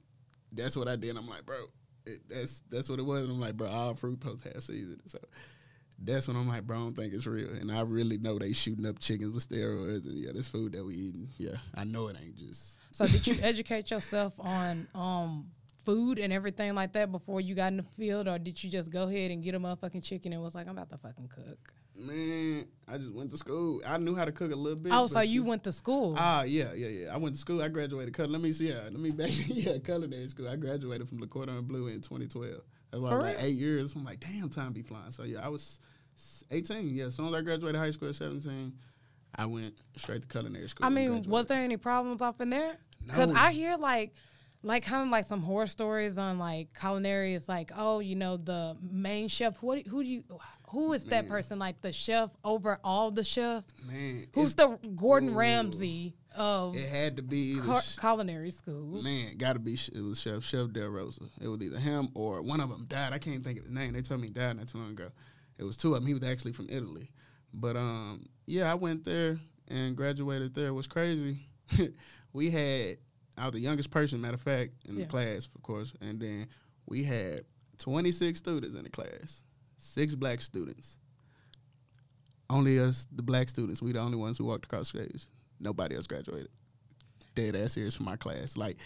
[0.52, 1.16] That's what I did.
[1.18, 1.58] I'm like, bro,
[2.06, 3.24] it, that's that's what it was.
[3.24, 5.00] And I'm like, bro, all fruit posts have it.
[5.08, 5.20] So
[6.06, 7.50] that's when I'm like, bro, I don't think it's real.
[7.50, 10.86] And I really know they shooting up chickens with steroids and yeah, this food that
[10.86, 11.30] we eating.
[11.38, 15.48] Yeah, I know it ain't just so did you educate yourself on um,
[15.84, 18.92] food and everything like that before you got in the field, or did you just
[18.92, 21.74] go ahead and get a motherfucking chicken and was like, I'm about to fucking cook?
[21.96, 23.82] Man, I just went to school.
[23.86, 24.94] I knew how to cook a little bit.
[24.94, 26.16] Oh, so you went to school?
[26.18, 27.13] Ah, yeah, yeah, yeah.
[27.13, 27.63] I went to school.
[27.63, 28.16] I graduated.
[28.18, 28.70] Let me see.
[28.70, 29.32] Yeah, let me back.
[29.48, 30.48] yeah, culinary school.
[30.48, 32.62] I graduated from Le Cordon Bleu in 2012.
[32.92, 33.96] That's why I was like eight years.
[33.96, 35.10] I'm like, damn, time be flying.
[35.10, 35.80] So yeah, I was
[36.52, 36.89] 18.
[36.95, 38.73] Yeah, as soon as I graduated high school at 17,
[39.36, 40.86] I went straight to culinary school.
[40.86, 42.78] I mean, was there any problems off in there?
[43.06, 43.39] Because no.
[43.39, 44.13] I hear like,
[44.62, 47.34] like kind of like some horror stories on like culinary.
[47.34, 49.58] It's like, oh, you know, the main chef.
[49.62, 49.86] What?
[49.88, 50.23] Who do you?
[50.69, 51.10] Who is Man.
[51.12, 51.60] that person?
[51.60, 53.63] Like the chef over all the chef?
[53.86, 56.76] Man, who's the Gordon ooh, Ramsay of?
[56.76, 57.60] It had to be
[57.99, 59.02] culinary school.
[59.04, 59.73] Man, got to be.
[59.73, 61.21] It was Chef Chef Del Rosa.
[61.41, 63.13] It was either him or one of them died.
[63.13, 63.93] I can't think of the name.
[63.93, 65.10] They told me he died not too long ago.
[65.58, 66.08] It was two of them.
[66.08, 67.12] He was actually from Italy.
[67.54, 69.38] But um, yeah, I went there
[69.70, 70.68] and graduated there.
[70.68, 71.48] It was crazy.
[72.34, 72.98] we had
[73.38, 75.04] I was the youngest person, matter of fact, in yeah.
[75.04, 76.48] the class, of course, and then
[76.86, 77.46] we had
[77.80, 79.42] 26 students in the class,
[79.78, 80.98] six black students.
[82.50, 85.26] Only us, the black students, we the only ones who walked across stage.
[85.60, 86.50] Nobody else graduated.
[87.36, 88.56] Dead ass serious from my class.
[88.58, 88.78] Like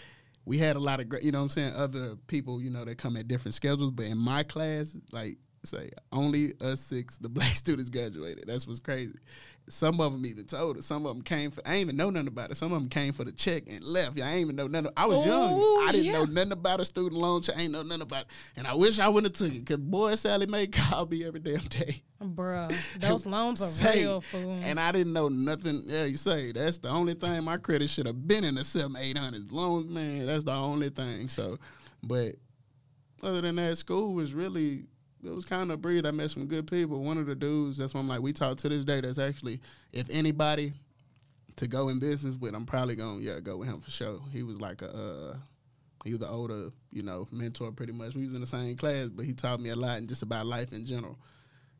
[0.46, 2.84] we had a lot of, great you know what I'm saying, other people, you know,
[2.84, 7.28] that come at different schedules, but in my class, like say only us six, the
[7.28, 8.44] black students graduated.
[8.46, 9.14] That's what's crazy.
[9.68, 10.86] Some of them even told us.
[10.86, 11.60] Some of them came for.
[11.66, 12.56] I ain't even know nothing about it.
[12.56, 14.16] Some of them came for the check and left.
[14.16, 14.90] Yeah, I ain't even know nothing.
[14.96, 15.86] I was Ooh, young.
[15.86, 16.12] I didn't yeah.
[16.12, 17.58] know nothing about a student loan check.
[17.58, 18.26] I ain't know nothing about it.
[18.56, 21.40] And I wish I wouldn't have took it because boy, Sallie Mae called me every
[21.40, 22.02] damn day.
[22.22, 24.58] Bruh, those loans are say, real, fool.
[24.62, 25.82] And I didn't know nothing.
[25.84, 28.96] Yeah, you say that's the only thing my credit should have been in the seven
[28.96, 30.26] eight hundred loans, man.
[30.26, 31.28] That's the only thing.
[31.28, 31.58] So,
[32.02, 32.36] but
[33.22, 34.86] other than that, school was really
[35.24, 36.06] it was kind of breathe.
[36.06, 37.02] I met some good people.
[37.02, 39.00] One of the dudes, that's why I'm like, we talk to this day.
[39.00, 39.60] That's actually,
[39.92, 40.72] if anybody
[41.56, 44.20] to go in business with, I'm probably gonna yeah go with him for sure.
[44.32, 45.36] He was like a, uh,
[46.04, 48.14] he was the older you know mentor pretty much.
[48.14, 50.46] We was in the same class, but he taught me a lot and just about
[50.46, 51.18] life in general.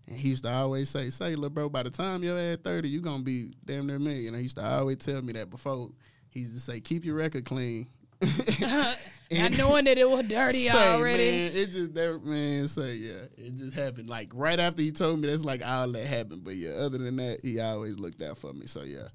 [0.09, 2.89] And he used to always say, "Say, little bro, by the time you're at 30,
[2.89, 5.91] you gonna be damn near me." And he used to always tell me that before.
[6.31, 7.87] He used to say, "Keep your record clean."
[9.31, 11.31] and knowing that it was dirty say, already.
[11.31, 14.09] Man, it just that man say yeah, it just happened.
[14.09, 16.45] Like right after he told me that's like all that happened.
[16.45, 18.67] But yeah, other than that, he always looked out for me.
[18.67, 19.09] So yeah.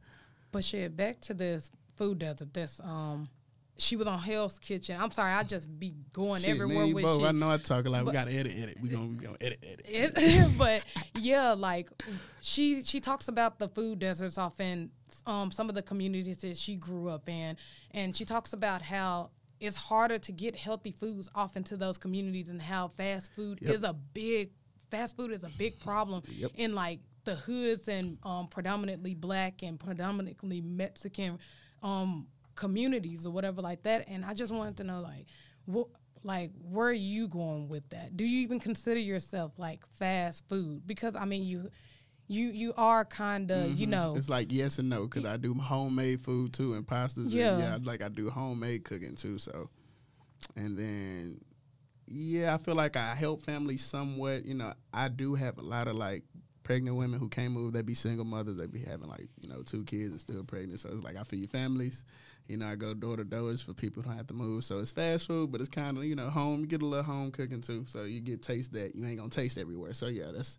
[0.51, 2.53] But shit, back to this food desert.
[2.53, 3.27] This um
[3.77, 4.99] she was on Hell's Kitchen.
[4.99, 7.23] I'm sorry, I just be going Shit, everywhere with both.
[7.23, 8.05] I know I talk a lot.
[8.05, 8.77] But, we gotta edit, edit.
[8.79, 9.85] We gonna, we gonna edit, edit.
[9.87, 10.83] It, but
[11.15, 11.89] yeah, like
[12.41, 14.91] she she talks about the food deserts off in
[15.25, 17.57] um, some of the communities that she grew up in,
[17.91, 19.31] and she talks about how
[19.63, 23.73] it's harder to get healthy foods off into those communities and how fast food yep.
[23.73, 24.51] is a big
[24.91, 26.51] fast food is a big problem yep.
[26.55, 31.39] in like the hoods and um, predominantly black and predominantly Mexican
[31.81, 34.05] um, communities or whatever like that.
[34.09, 35.27] And I just wanted to know like
[35.63, 35.87] what
[36.23, 38.17] like where are you going with that?
[38.17, 40.85] Do you even consider yourself like fast food?
[40.85, 41.69] Because I mean you
[42.27, 43.77] you you are kind of mm-hmm.
[43.77, 44.13] you know.
[44.15, 47.53] It's like yes and no because i do homemade food too and pastas yeah.
[47.53, 49.69] And yeah like i do homemade cooking too so.
[50.55, 51.39] And then
[52.05, 55.87] yeah i feel like i help families somewhat you know i do have a lot
[55.87, 56.21] of like
[56.63, 59.61] pregnant women who can't move they be single mothers they be having like you know
[59.63, 62.03] two kids and still pregnant so it's like i feed families.
[62.47, 64.79] You know i go door to door for people who don't have to move so
[64.79, 67.31] it's fast food but it's kind of you know home you get a little home
[67.31, 69.93] cooking too so you get taste that you ain't gonna taste everywhere.
[69.93, 70.57] So yeah that's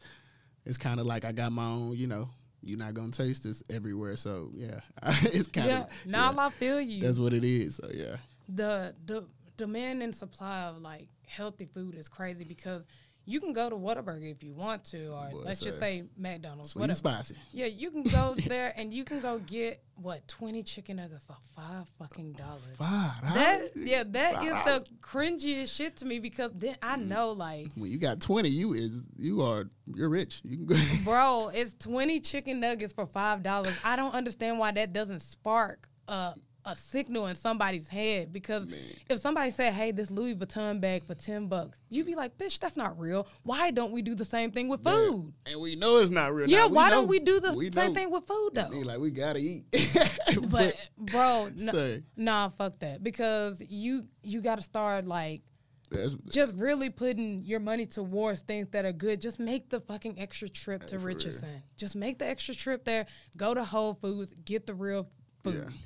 [0.64, 2.28] it's kind of like I got my own, you know,
[2.62, 4.16] you're not gonna taste this everywhere.
[4.16, 5.86] So yeah, it's kind of yeah.
[6.06, 7.02] Now yeah, I feel you.
[7.02, 7.76] That's what it is.
[7.76, 8.16] So yeah.
[8.48, 12.84] The the demand and supply of like healthy food is crazy because
[13.26, 16.70] you can go to Whataburger if you want to, or Boy, let's just say McDonald's.
[16.70, 16.96] Sweet whatever.
[16.96, 17.36] spicy.
[17.52, 21.36] Yeah, you can go there and you can go get what twenty chicken nuggets for
[21.56, 22.62] five fucking dollars.
[22.76, 23.34] Five.
[23.34, 24.44] That yeah, that five.
[24.46, 27.06] is the cringiest shit to me because then I mm.
[27.06, 30.40] know like when you got twenty, you is you are you're rich.
[30.44, 30.76] You can go.
[31.04, 33.74] Bro, it's twenty chicken nuggets for five dollars.
[33.82, 36.34] I don't understand why that doesn't spark uh
[36.64, 38.80] a signal in somebody's head because Man.
[39.08, 42.58] if somebody said, "Hey, this Louis Vuitton bag for ten bucks," you'd be like, "Bitch,
[42.58, 43.26] that's not real.
[43.42, 46.48] Why don't we do the same thing with food?" And we know it's not real.
[46.48, 47.94] Yeah, now, why don't we do the we same know.
[47.94, 48.68] thing with food though?
[48.84, 49.64] like we gotta eat.
[49.72, 55.42] but, but, bro, no, nah, fuck that because you you got to start like
[55.90, 59.20] that's, just really putting your money towards things that are good.
[59.20, 61.62] Just make the fucking extra trip to Richardson.
[61.76, 63.06] Just make the extra trip there.
[63.36, 64.34] Go to Whole Foods.
[64.44, 65.08] Get the real
[65.42, 65.66] food.
[65.68, 65.76] Yeah.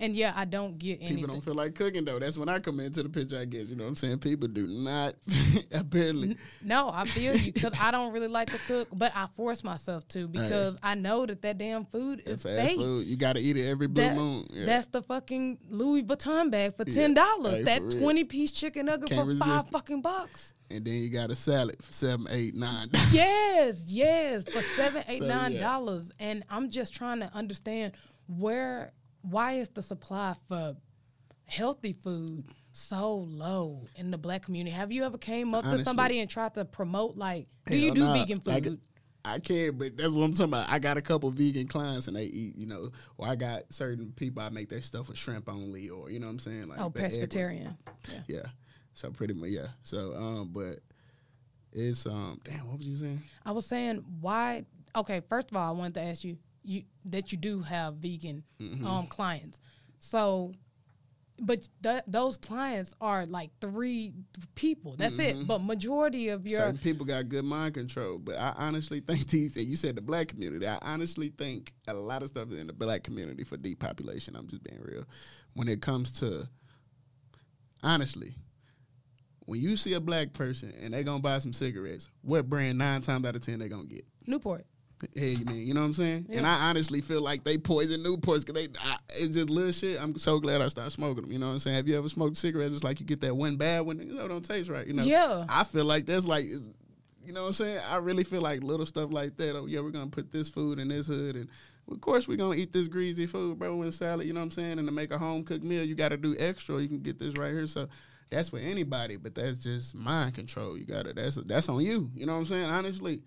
[0.00, 1.18] And yeah, I don't get anything.
[1.18, 2.18] People don't feel like cooking though.
[2.18, 3.38] That's when I come into the picture.
[3.38, 4.18] I guess you know what I'm saying.
[4.18, 5.14] People do not
[5.72, 6.36] apparently.
[6.62, 10.06] No, I feel you because I don't really like to cook, but I force myself
[10.08, 10.80] to because hey.
[10.82, 12.76] I know that that damn food is fast fake.
[12.76, 13.06] food.
[13.06, 14.48] You got to eat it every blue that, moon.
[14.50, 14.64] Yeah.
[14.66, 17.52] That's the fucking Louis Vuitton bag for ten dollars.
[17.52, 17.58] Yeah.
[17.58, 19.70] Hey, that twenty piece chicken nugget Can't for five it.
[19.70, 20.54] fucking bucks.
[20.70, 22.88] And then you got a salad for seven, eight, nine.
[23.12, 26.10] yes, yes, for seven, eight, so, nine dollars.
[26.18, 26.26] Yeah.
[26.26, 27.92] And I'm just trying to understand
[28.26, 28.92] where
[29.24, 30.76] why is the supply for
[31.46, 34.74] healthy food so low in the black community?
[34.74, 37.92] Have you ever came up Honestly, to somebody and tried to promote like, do you
[37.92, 38.78] do nah, vegan food?
[39.26, 40.68] I can't, but that's what I'm talking about.
[40.68, 44.12] I got a couple vegan clients and they eat, you know, or I got certain
[44.16, 46.78] people I make their stuff with shrimp only, or you know what I'm saying, like
[46.78, 47.74] oh, pescatarian.
[48.12, 48.20] Yeah.
[48.28, 48.46] yeah.
[48.92, 49.68] So pretty much, yeah.
[49.82, 50.80] So, um, but
[51.72, 53.22] it's um, damn, what was you saying?
[53.44, 54.66] I was saying why.
[54.94, 58.42] Okay, first of all, I wanted to ask you, you that you do have vegan
[58.60, 58.86] mm-hmm.
[58.86, 59.60] um, clients.
[59.98, 60.52] So,
[61.38, 64.14] but th- those clients are like three
[64.54, 64.96] people.
[64.96, 65.40] That's mm-hmm.
[65.42, 65.46] it.
[65.46, 68.18] But majority of your certain people got good mind control.
[68.18, 69.56] But I honestly think these.
[69.56, 70.66] And you said the black community.
[70.66, 74.36] I honestly think a lot of stuff in the black community for depopulation.
[74.36, 75.04] I'm just being real.
[75.54, 76.48] When it comes to
[77.82, 78.34] honestly,
[79.46, 83.02] when you see a black person and they gonna buy some cigarettes, what brand nine
[83.02, 84.04] times out of ten they gonna get?
[84.26, 84.64] Newport.
[85.14, 86.26] Hey man, you know what I'm saying?
[86.28, 86.38] Yeah.
[86.38, 90.00] And I honestly feel like they poison Newports because they I, it's just little shit.
[90.02, 91.32] I'm so glad I started smoking them.
[91.32, 91.76] You know what I'm saying?
[91.76, 92.74] Have you ever smoked cigarettes?
[92.74, 94.86] It's like you get that one bad one, you know, don't taste right.
[94.86, 95.02] You know?
[95.02, 95.44] Yeah.
[95.48, 97.80] I feel like that's like, you know what I'm saying?
[97.88, 99.56] I really feel like little stuff like that.
[99.56, 101.48] Oh yeah, we're gonna put this food in this hood, and
[101.90, 104.26] of course we're gonna eat this greasy food, bro, and salad.
[104.26, 104.78] You know what I'm saying?
[104.78, 106.80] And to make a home cooked meal, you got to do extra.
[106.80, 107.88] You can get this right here, so.
[108.30, 110.76] That's for anybody, but that's just mind control.
[110.76, 111.12] You gotta.
[111.12, 112.10] That's that's on you.
[112.16, 112.64] You know what I'm saying?
[112.64, 113.22] Honestly,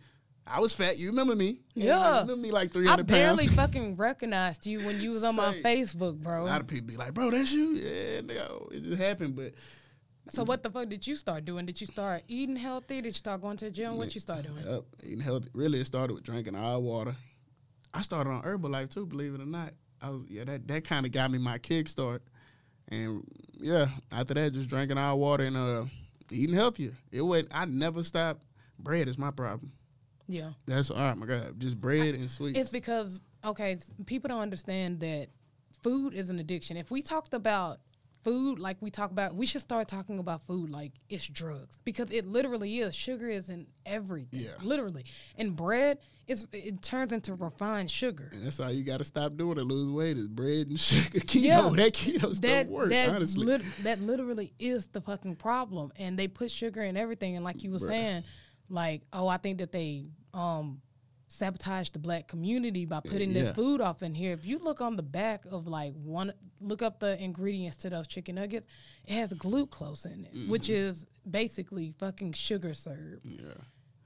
[0.49, 0.97] I was fat.
[0.97, 1.59] You remember me?
[1.73, 3.19] Yeah, you remember me like three hundred pounds.
[3.19, 6.43] I barely fucking recognized you when you was on my Facebook, bro.
[6.43, 8.21] A lot of people be like, "Bro, that's you." Yeah,
[8.71, 9.35] it just happened.
[9.35, 9.53] But
[10.29, 11.65] so, what the fuck did you start doing?
[11.65, 12.95] Did you start eating healthy?
[12.95, 13.97] Did you start going to the gym?
[13.97, 14.63] What you start doing?
[14.65, 15.49] Yep, eating healthy.
[15.53, 17.15] Really, it started with drinking all water.
[17.93, 19.73] I started on Herbalife too, believe it or not.
[20.01, 22.19] I was yeah, that that kind of got me my kickstart.
[22.89, 23.23] And
[23.59, 25.85] yeah, after that, just drinking all water and uh,
[26.31, 26.93] eating healthier.
[27.11, 27.47] It went.
[27.51, 28.43] I never stopped.
[28.79, 29.71] Bread is my problem.
[30.27, 30.51] Yeah.
[30.65, 31.59] That's all right, my God.
[31.59, 32.57] Just bread and sweets.
[32.57, 35.27] It's because okay, people don't understand that
[35.83, 36.77] food is an addiction.
[36.77, 37.79] If we talked about
[38.23, 42.11] food like we talk about, we should start talking about food like it's drugs because
[42.11, 42.93] it literally is.
[42.93, 44.51] Sugar is in everything, yeah.
[44.61, 45.05] literally.
[45.37, 48.29] And bread is it turns into refined sugar.
[48.33, 49.61] And that's how you got to stop doing it.
[49.61, 51.19] Lose weight is bread and sugar.
[51.19, 51.69] Keto, yeah.
[51.75, 52.89] that keto stuff that, works.
[52.89, 55.93] That honestly, lit- that literally is the fucking problem.
[55.95, 57.35] And they put sugar in everything.
[57.37, 57.87] And like you were Bruh.
[57.87, 58.23] saying
[58.69, 60.81] like, oh, I think that they um
[61.29, 63.41] sabotage the black community by putting yeah.
[63.41, 64.31] this food off in here.
[64.31, 68.07] If you look on the back of like one, look up the ingredients to those
[68.07, 68.67] chicken nuggets,
[69.05, 70.49] it has glucose in it, mm-hmm.
[70.49, 73.19] which is basically fucking sugar syrup.
[73.23, 73.53] Yeah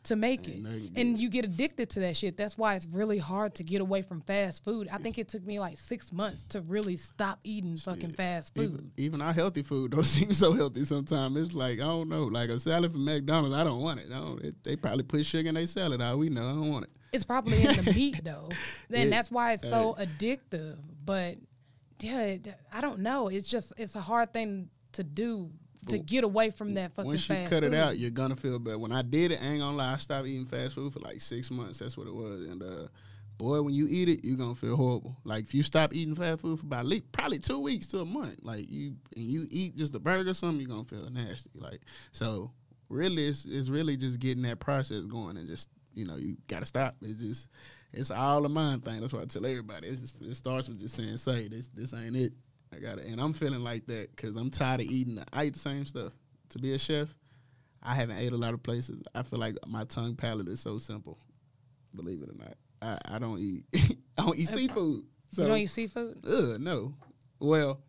[0.04, 0.64] to make it.
[0.96, 2.38] And you get addicted to that shit.
[2.38, 4.88] That's why it's really hard to get away from fast food.
[4.92, 8.74] I think it took me like six months to really stop eating fucking fast food.
[8.74, 11.38] Even, even our healthy food don't seem so healthy sometimes.
[11.38, 14.10] It's like, I don't know, like a salad from McDonald's, I don't want it.
[14.10, 16.02] Don't, it they probably put sugar in their salad.
[16.02, 16.92] All we know, I don't want it.
[17.14, 18.50] It's probably in the meat though.
[18.90, 20.78] And it, that's why it's so uh, addictive.
[21.06, 21.38] But
[22.00, 22.38] yeah,
[22.74, 23.28] I don't know.
[23.28, 25.52] It's just, it's a hard thing to do
[25.89, 27.63] to get away from that fucking Once you cut food.
[27.63, 28.78] it out, you're gonna feel better.
[28.78, 31.22] When I did it, I ain't gonna lie, I stopped eating fast food for like
[31.22, 31.80] six months.
[31.80, 32.41] That's what it was.
[32.41, 32.88] And uh,
[33.38, 35.17] boy, when you eat it, you're gonna feel horrible.
[35.24, 38.06] Like if you stop eating fast food for about least, probably two weeks to a
[38.06, 41.50] month, like you and you eat just a burger or something, you're gonna feel nasty.
[41.56, 42.52] Like so,
[42.89, 46.65] really, it's, it's really just getting that process going and just you know you gotta
[46.65, 46.96] stop.
[47.02, 47.48] It's just
[47.94, 49.02] it's all a mind thing.
[49.02, 49.88] That's why I tell everybody.
[49.88, 52.34] It's just, it starts with just saying, "Say this, this ain't it."
[52.74, 55.15] I got it, and I'm feeling like that because I'm tired of eating.
[55.15, 56.13] The, I eat the same stuff.
[56.50, 57.13] To be a chef,
[57.82, 59.02] I haven't ate a lot of places.
[59.15, 61.17] I feel like my tongue palate is so simple.
[61.96, 63.65] Believe it or not, I, I don't eat.
[64.17, 65.06] I don't eat seafood.
[65.32, 66.26] So, you don't eat seafood?
[66.28, 66.94] Ugh, no.
[67.40, 67.80] Well,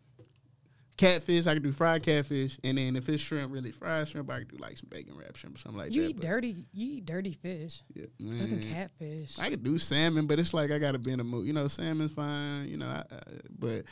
[0.97, 4.39] catfish, I can do fried catfish, and then if it's shrimp, really fried shrimp, I
[4.39, 6.07] can do like some bacon wrap shrimp or something like you that.
[6.07, 7.81] You eat dirty, you eat dirty fish.
[7.93, 8.63] Yeah, man.
[8.71, 9.37] catfish.
[9.39, 11.45] I could do salmon, but it's like I gotta be in the mood.
[11.45, 12.67] You know, salmon's fine.
[12.67, 13.19] You know, I, I,
[13.57, 13.83] but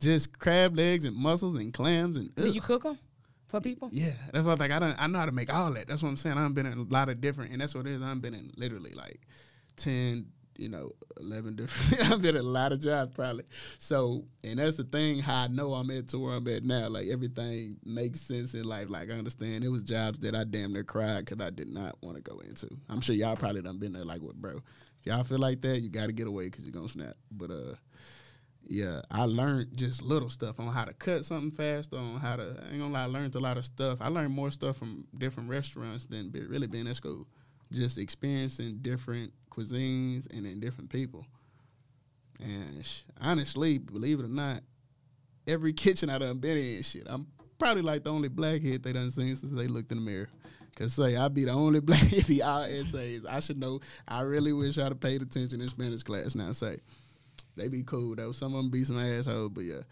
[0.00, 2.30] just crab legs and mussels and clams and.
[2.38, 2.44] Ugh.
[2.44, 2.98] Do you cook them
[3.46, 3.88] for people?
[3.92, 4.70] Yeah, that's what I like.
[4.70, 5.02] I don't.
[5.02, 5.88] I know how to make all that.
[5.88, 6.38] That's what I'm saying.
[6.38, 8.02] I've been in a lot of different, and that's what it is.
[8.02, 9.20] I've been in literally like
[9.76, 10.26] ten
[10.60, 13.44] you know, 11 different, I've been at a lot of jobs probably.
[13.78, 16.88] So, and that's the thing, how I know I'm at to where I'm at now.
[16.88, 18.90] Like everything makes sense in life.
[18.90, 21.96] Like I understand it was jobs that I damn near cried because I did not
[22.02, 22.68] want to go into.
[22.90, 24.56] I'm sure y'all probably done been there like, what, bro?
[24.56, 27.14] If y'all feel like that, you got to get away because you're going to snap.
[27.32, 27.74] But, uh,
[28.66, 32.56] yeah, I learned just little stuff on how to cut something fast, on how to,
[32.62, 33.98] I ain't gonna lie, I learned a lot of stuff.
[34.00, 37.26] I learned more stuff from different restaurants than be, really being at school.
[37.72, 41.26] Just experiencing different cuisines and in different people.
[42.38, 44.60] And sh- honestly, believe it or not,
[45.46, 47.26] every kitchen I done been in, shit, I'm
[47.58, 50.28] probably like the only blackhead they done seen since they looked in the mirror.
[50.76, 53.26] Cause say I be the only black he all essays.
[53.28, 53.80] I should know.
[54.06, 56.34] I really wish I'd have paid attention in Spanish class.
[56.34, 56.78] Now say
[57.56, 58.32] they be cool though.
[58.32, 59.82] Some of them be some assholes, but yeah,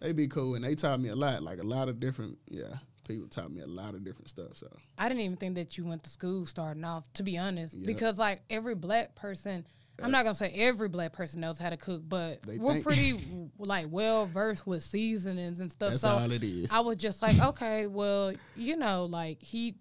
[0.00, 1.42] they be cool and they taught me a lot.
[1.42, 2.76] Like a lot of different yeah
[3.06, 4.56] people taught me a lot of different stuff.
[4.56, 4.68] So
[4.98, 7.86] I didn't even think that you went to school starting off, to be honest, yep.
[7.86, 9.66] because like every black person.
[10.02, 13.50] I'm not gonna say every black person knows how to cook, but they we're pretty
[13.58, 15.92] like well versed with seasonings and stuff.
[15.92, 16.70] That's so all it is.
[16.70, 19.76] I was just like, okay, well, you know, like he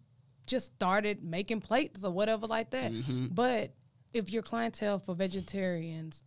[0.47, 2.93] just started making plates or whatever like that.
[2.93, 3.27] Mm-hmm.
[3.31, 3.73] But
[4.13, 6.23] if your clientele for vegetarians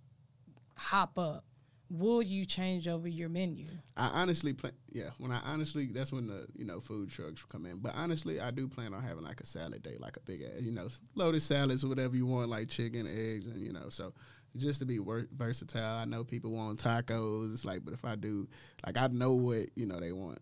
[0.79, 1.45] hop up,
[1.91, 3.67] will you change over your menu?
[3.97, 4.73] I honestly plan.
[4.91, 7.79] Yeah, when I honestly, that's when the you know food trucks come in.
[7.79, 10.61] But honestly, I do plan on having like a salad day, like a big ass,
[10.61, 14.13] you know, loaded salads whatever you want, like chicken, eggs, and you know, so
[14.57, 15.99] just to be wor- versatile.
[15.99, 17.53] I know people want tacos.
[17.53, 18.49] It's like, but if I do,
[18.87, 20.39] like, I know what you know they want,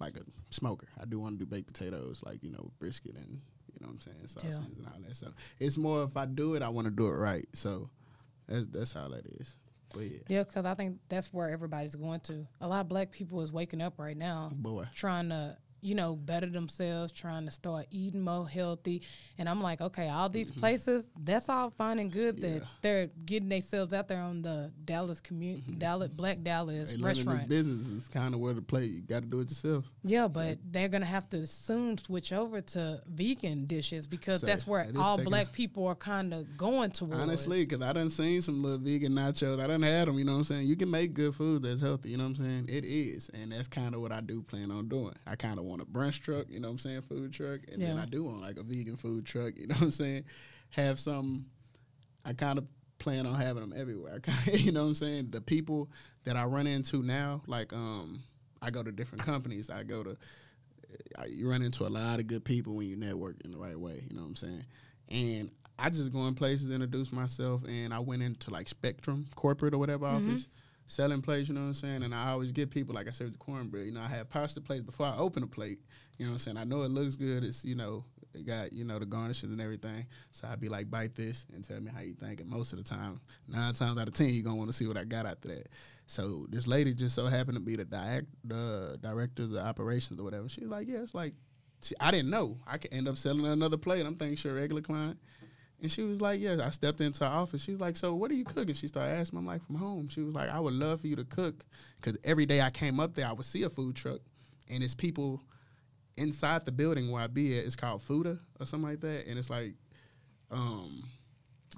[0.00, 0.88] like a smoker.
[1.00, 3.40] I do want to do baked potatoes, like you know, brisket and
[3.72, 4.78] you know what I'm saying, sausages yeah.
[4.78, 5.16] and all that.
[5.16, 7.46] So it's more if I do it, I want to do it right.
[7.54, 7.88] So
[8.48, 9.54] that's that's how that is.
[9.94, 12.46] But yeah, yeah, because I think that's where everybody's going to.
[12.60, 16.16] A lot of black people is waking up right now, boy, trying to you know,
[16.16, 19.02] better themselves, trying to start eating more healthy.
[19.36, 20.60] And I'm like, okay, all these mm-hmm.
[20.60, 22.48] places, that's all fine and good yeah.
[22.48, 25.78] that they're getting themselves out there on the Dallas community, mm-hmm.
[25.78, 27.50] Dallas Black Dallas hey, restaurant.
[27.50, 28.86] Business is kind of where to play.
[28.86, 29.84] You got to do it yourself.
[30.02, 30.54] Yeah, but yeah.
[30.70, 35.22] they're gonna have to soon switch over to vegan dishes because so that's where all
[35.22, 37.22] black people are kind of going towards.
[37.22, 39.60] Honestly, because I done seen some little vegan nachos.
[39.60, 40.18] I done had them.
[40.18, 40.66] You know what I'm saying?
[40.66, 42.10] You can make good food that's healthy.
[42.10, 42.68] You know what I'm saying?
[42.68, 45.14] It is, and that's kind of what I do plan on doing.
[45.26, 47.80] I kind of want a brunch truck, you know what I'm saying, food truck, and
[47.80, 47.88] yeah.
[47.88, 50.24] then I do want like a vegan food truck, you know what I'm saying,
[50.70, 51.46] have some.
[52.24, 52.64] I kind of
[52.98, 54.20] plan on having them everywhere.
[54.52, 55.28] You know what I'm saying.
[55.30, 55.90] The people
[56.24, 58.22] that I run into now, like um,
[58.62, 59.68] I go to different companies.
[59.68, 60.16] I go to
[61.18, 63.78] I, you run into a lot of good people when you network in the right
[63.78, 64.04] way.
[64.08, 64.64] You know what I'm saying,
[65.10, 69.74] and I just go in places, introduce myself, and I went into like Spectrum corporate
[69.74, 70.30] or whatever mm-hmm.
[70.30, 70.46] office
[70.86, 72.02] selling plates, you know what I'm saying?
[72.02, 74.60] And I always get people, like I serve the cornbread, you know, I have pasta
[74.60, 75.80] plates before I open a plate,
[76.18, 76.56] you know what I'm saying?
[76.56, 78.04] I know it looks good, it's, you know,
[78.34, 80.06] it got, you know, the garnishes and everything.
[80.32, 82.40] So I'd be like, bite this and tell me how you think.
[82.40, 84.76] And most of the time, nine times out of ten, you're going to want to
[84.76, 85.68] see what I got after that.
[86.06, 90.24] So this lady just so happened to be the, direct, the director of operations or
[90.24, 90.48] whatever.
[90.48, 91.34] She's like, yeah, it's like,
[91.80, 92.58] she, I didn't know.
[92.66, 94.04] I could end up selling another plate.
[94.04, 95.18] I'm thinking she's a regular client.
[95.84, 97.62] And she was like, Yeah, I stepped into her office.
[97.62, 98.74] She was like, So what are you cooking?
[98.74, 100.08] She started asking me, I'm like, From home.
[100.08, 101.62] She was like, I would love for you to cook.
[102.00, 104.20] Because every day I came up there, I would see a food truck.
[104.70, 105.42] And it's people
[106.16, 107.66] inside the building where I be at.
[107.66, 109.26] It's called Fooda or something like that.
[109.26, 109.74] And it's like,
[110.50, 111.04] um,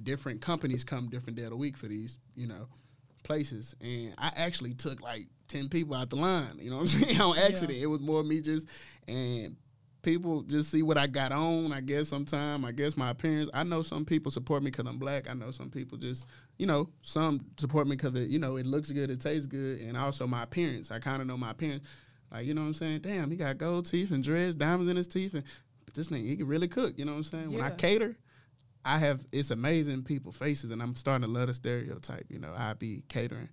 [0.04, 2.68] different companies come different day of the week for these, you know,
[3.24, 3.74] places.
[3.80, 7.20] And I actually took like 10 people out the line, you know what I'm saying?
[7.20, 7.76] On accident.
[7.78, 7.86] Yeah.
[7.86, 8.68] It was more me just,
[9.08, 9.56] and
[10.06, 11.72] people just see what I got on.
[11.72, 12.64] I guess sometime.
[12.64, 13.50] I guess my appearance.
[13.52, 15.28] I know some people support me because I'm black.
[15.28, 16.26] I know some people just,
[16.58, 19.96] you know, some support me because you know it looks good, it tastes good, and
[19.96, 20.92] also my appearance.
[20.92, 21.84] I kind of know my appearance.
[22.30, 23.00] Like you know what I'm saying?
[23.00, 25.42] Damn, he got gold teeth and dreads, diamonds in his teeth, and
[25.84, 26.94] but this nigga he can really cook.
[26.96, 27.50] You know what I'm saying?
[27.50, 27.58] Yeah.
[27.58, 28.16] When I cater.
[28.84, 32.26] I have it's amazing people faces, and I'm starting to love the stereotype.
[32.30, 33.48] You know, I be catering,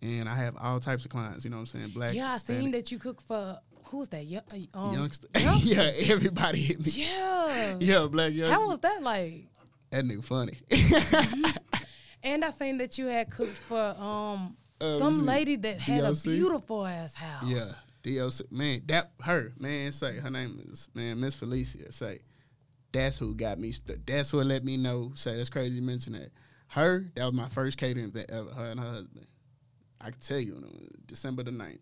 [0.00, 1.44] and I have all types of clients.
[1.44, 1.90] You know what I'm saying?
[1.90, 2.14] Black.
[2.14, 3.58] Yeah, I seen that you cook for
[3.90, 4.24] who's that?
[4.24, 5.28] Yeah, uh, um, youngster.
[5.34, 6.92] yeah, everybody hit me.
[6.92, 7.76] Yeah.
[7.80, 8.50] Yeah, Blac Youngsta.
[8.50, 9.46] How was that like?
[9.90, 10.58] That nigga funny.
[10.70, 11.50] mm-hmm.
[12.22, 16.26] And I seen that you had cooked for um uh, some lady that had DOC?
[16.26, 17.44] a beautiful ass house.
[17.44, 17.64] Yeah.
[18.02, 22.20] DOC man, that her man say her name is man Miss Felicia say
[22.92, 23.72] that's who got me.
[23.72, 25.12] St- that's what let me know.
[25.14, 26.30] Say that's crazy you mention that.
[26.68, 28.50] Her that was my first catering event ever.
[28.50, 29.26] Her and her husband.
[30.00, 30.62] I can tell you,
[31.06, 31.78] December the 9th.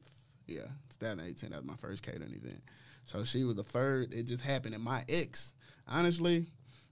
[0.48, 0.62] Yeah,
[0.98, 1.50] 2018.
[1.50, 2.62] That was my first catering event.
[3.04, 4.12] So she was the third.
[4.12, 4.74] It just happened.
[4.74, 5.54] And my ex,
[5.86, 6.46] honestly,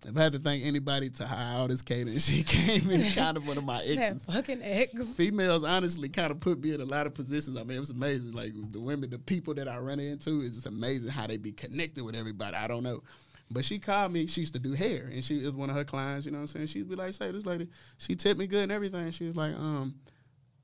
[0.05, 3.37] if I had to thank anybody to hire all this catering, she came in kind
[3.37, 4.25] of one of my exes.
[4.27, 5.09] That fucking ex.
[5.15, 7.57] Females honestly kind of put me in a lot of positions.
[7.57, 8.33] I mean, it was amazing.
[8.33, 11.53] Like the women, the people that I run into, it's just amazing how they be
[11.53, 12.57] connected with everybody.
[12.57, 13.03] I don't know.
[13.51, 14.27] But she called me.
[14.27, 16.27] She used to do hair, and she was one of her clients.
[16.27, 16.67] You know what I'm saying?
[16.67, 19.55] She'd be like, "Say this lady, she tipped me good and everything." She was like,
[19.55, 19.95] "Um,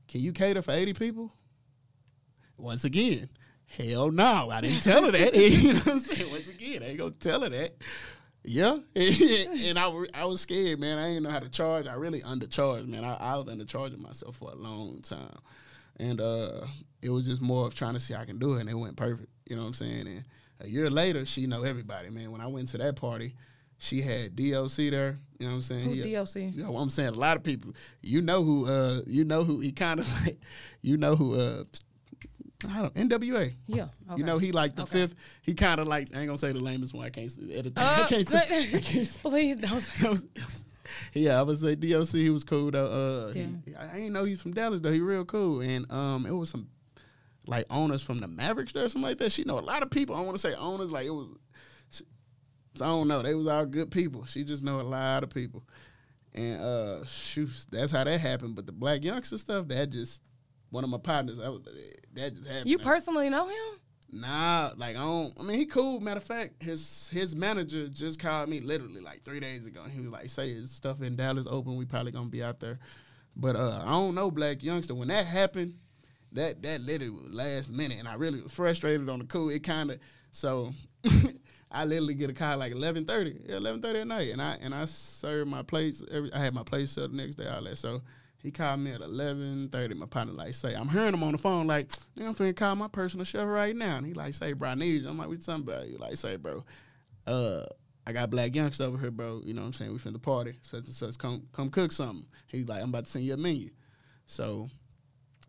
[0.09, 1.33] can you cater for 80 people?"
[2.63, 3.29] Once again,
[3.67, 5.35] hell no, I didn't tell her that.
[5.37, 6.31] you know what I'm saying?
[6.31, 7.75] Once again, I ain't gonna tell her that.
[8.45, 10.99] Yeah, and I, I was scared, man.
[10.99, 11.87] I didn't know how to charge.
[11.87, 13.05] I really undercharged, man.
[13.05, 15.39] I, I was undercharging myself for a long time,
[15.99, 16.67] and uh,
[17.03, 18.75] it was just more of trying to see how I can do it, and it
[18.75, 19.29] went perfect.
[19.49, 20.07] You know what I'm saying?
[20.07, 20.25] And
[20.61, 22.31] a year later, she know everybody, man.
[22.31, 23.35] When I went to that party,
[23.79, 25.19] she had DOC there.
[25.39, 25.85] You know what I'm saying?
[25.85, 26.37] Who's he, DOC?
[26.55, 27.11] You know what I'm saying?
[27.11, 30.41] A lot of people, you know who, uh, you know who he kind of like,
[30.83, 31.65] you know who, uh,
[32.69, 33.55] I don't NWA.
[33.67, 34.19] Yeah, okay.
[34.19, 34.93] you know he like the okay.
[34.93, 35.15] fifth.
[35.43, 37.07] He kind of like I ain't gonna say the lamest one.
[37.07, 37.73] I can't edit.
[37.77, 38.39] Uh, I can't say.
[38.39, 40.25] I can't please don't.
[41.13, 42.09] yeah, I would say DOC.
[42.09, 43.29] He was cool though.
[43.29, 43.47] Uh, yeah.
[43.65, 44.93] He, I ain't know he's from Dallas though.
[44.93, 46.69] He real cool, and um, it was some
[47.47, 49.33] like owners from the Mavericks there, something like that.
[49.33, 50.15] She know a lot of people.
[50.15, 50.93] I want to say owners.
[50.93, 51.29] Like it was.
[51.91, 52.05] She,
[52.81, 53.23] I don't know.
[53.23, 54.25] They was all good people.
[54.25, 55.65] She just know a lot of people,
[56.35, 58.55] and uh, shoot, that's how that happened.
[58.55, 60.21] But the Blac Youngsta stuff, that just
[60.71, 61.39] one of my partners.
[61.43, 61.63] I was,
[62.15, 62.69] that just happened.
[62.69, 63.79] You personally know him?
[64.15, 65.33] Nah, like I don't.
[65.41, 65.99] I mean, he cool.
[66.01, 69.81] Matter of fact, his his manager just called me literally like three days ago.
[69.83, 71.77] And he was like, "Say his stuff in Dallas open.
[71.77, 72.79] We probably gonna be out there."
[73.35, 74.93] But uh, I don't know, Blac Youngsta.
[74.93, 75.79] When that happened,
[76.33, 79.49] that that literally was last minute, and I really was frustrated on the cool.
[79.49, 79.99] It kind of
[80.31, 80.73] so.
[81.75, 84.59] I literally get a call like eleven thirty, yeah, eleven thirty at night, and I
[84.61, 86.03] and I served my plates.
[86.13, 87.79] Every I had my place set the next day, all that.
[87.79, 88.03] So
[88.43, 89.95] he called me at eleven thirty.
[89.95, 92.89] My partner like say, I'm hearing him on the phone like, I'm finna call my
[92.89, 93.99] personal chef right now.
[93.99, 95.09] And he like say, bro, I need you.
[95.09, 95.89] I'm like, what you talking about?
[95.89, 96.65] You like say, bro,
[97.27, 97.65] uh,
[98.07, 99.43] I got Blac Youngsta over here, bro.
[99.45, 99.93] You know what I'm saying?
[99.93, 100.55] We finna party.
[100.63, 102.27] Such and such, come come cook something.
[102.49, 103.71] He's like, I'm about to send you a menu.
[104.27, 104.69] So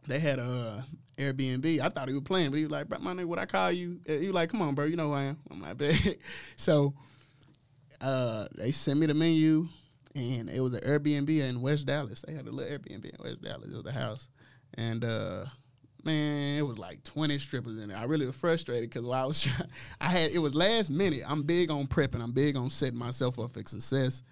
[0.08, 0.82] they had a uh,
[1.18, 1.80] Airbnb.
[1.80, 3.72] I thought he was playing, but he was like, bro, my name, what I call
[3.72, 4.00] you?
[4.06, 5.38] He was like, come on, bro, you know who I am.
[5.50, 6.18] I'm like, bet.
[6.56, 6.94] so
[8.02, 9.68] uh, they sent me the menu
[10.16, 12.24] and it was an Airbnb in West Dallas.
[12.26, 13.70] They had a little Airbnb in West Dallas.
[13.74, 14.30] It was a house,
[14.76, 15.46] and uh,
[16.04, 17.98] man, it was like twenty strippers in there.
[17.98, 21.22] I really was frustrated because while I was trying, I had it was last minute.
[21.28, 22.22] I'm big on prepping.
[22.22, 24.24] I'm big on setting myself up for success.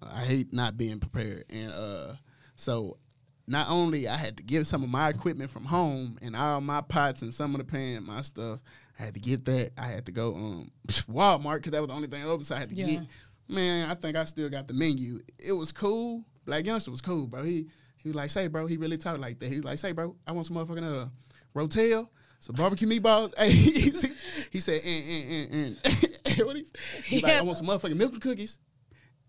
[0.00, 2.14] Uh, I hate not being prepared, and uh,
[2.56, 2.98] so
[3.46, 6.80] not only I had to get some of my equipment from home and all my
[6.80, 8.60] pots and some of the pan, my stuff.
[8.98, 9.72] I had to get that.
[9.76, 12.44] I had to go um Walmart because that was the only thing open.
[12.44, 12.86] So I had to yeah.
[12.86, 13.02] get
[13.48, 15.18] man, I think I still got the menu.
[15.38, 16.24] It was cool.
[16.46, 17.42] Blac Youngsta was cool, bro.
[17.42, 17.66] He
[17.98, 19.48] he was like, say, bro, he really talked like that.
[19.48, 21.08] He was like, say, bro, I want some motherfucking uh
[21.54, 22.08] Rotel,
[22.40, 23.32] some barbecue meatballs.
[23.38, 26.46] hey, he, said, and and and, and.
[26.46, 26.64] what he,
[27.04, 28.58] he like, I want some motherfucking milk and cookies.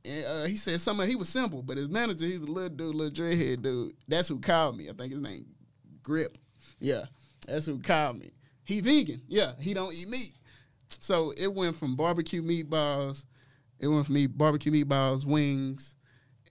[0.04, 1.08] And uh, he said something.
[1.08, 3.94] He was simple, but his manager, he's a little dude, little dreadhead dude.
[4.08, 4.90] That's who called me.
[4.90, 5.46] I think his name
[6.04, 6.38] Grip.
[6.80, 7.06] Yeah,
[7.48, 8.32] that's who called me.
[8.66, 9.22] He vegan.
[9.28, 10.34] Yeah, he don't eat meat.
[10.90, 13.26] So it went from barbecue meatballs
[13.80, 15.96] it went from me barbecue meatballs, wings,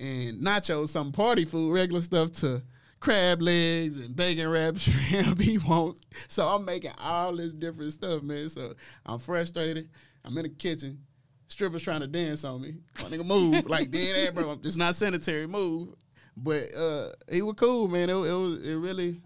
[0.00, 2.62] and nachos, some party food, regular stuff, to
[3.04, 6.00] crab legs and bacon wrapped shrimp he wants.
[6.28, 8.48] So I'm making all this different stuff, man.
[8.48, 9.90] So I'm frustrated.
[10.24, 11.00] I'm in the kitchen.
[11.48, 12.76] Strippers trying to dance on me.
[13.02, 14.58] My nigga move like dead ass, bro.
[14.64, 15.46] It's not sanitary.
[15.46, 15.90] Move.
[16.36, 18.08] But uh, he was cool, man.
[18.08, 19.20] It, it was it really,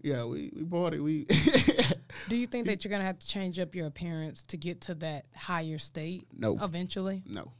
[0.00, 0.24] yeah.
[0.24, 1.00] We we bought it.
[1.00, 1.26] We
[2.28, 4.94] Do you think that you're gonna have to change up your appearance to get to
[4.96, 6.26] that higher state?
[6.36, 6.58] No.
[6.60, 7.22] Eventually.
[7.26, 7.52] No.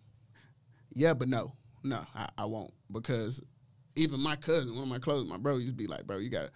[0.95, 1.53] Yeah, but no,
[1.85, 3.43] no, I, I won't because
[3.95, 6.31] even my cousin, one of my close, my bro used to be like, bro, you
[6.31, 6.51] got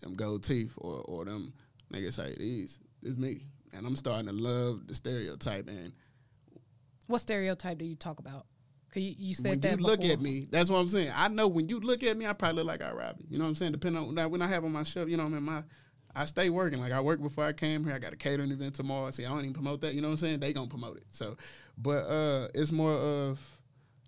[0.00, 1.52] them gold teeth or or them
[1.92, 2.78] niggas say these.
[3.02, 5.68] It's me, and I'm starting to love the stereotype.
[5.68, 5.92] And
[7.06, 8.46] what stereotype do you talk about?
[8.94, 9.70] Cause you, you said when that.
[9.72, 9.90] you before.
[9.90, 11.12] look at me, that's what I'm saying.
[11.14, 13.26] I know when you look at me, I probably look like I robbed you.
[13.30, 13.72] You know what I'm saying?
[13.72, 15.64] Depending on that, when I have on my shelf, you know, I'm in my
[16.16, 16.80] I stay working.
[16.80, 17.92] Like I worked before I came here.
[17.92, 19.10] I got a catering event tomorrow.
[19.10, 19.94] See, I don't even promote that.
[19.94, 20.40] You know what I'm saying?
[20.40, 21.06] They gonna promote it.
[21.10, 21.36] So,
[21.76, 23.40] but uh, it's more of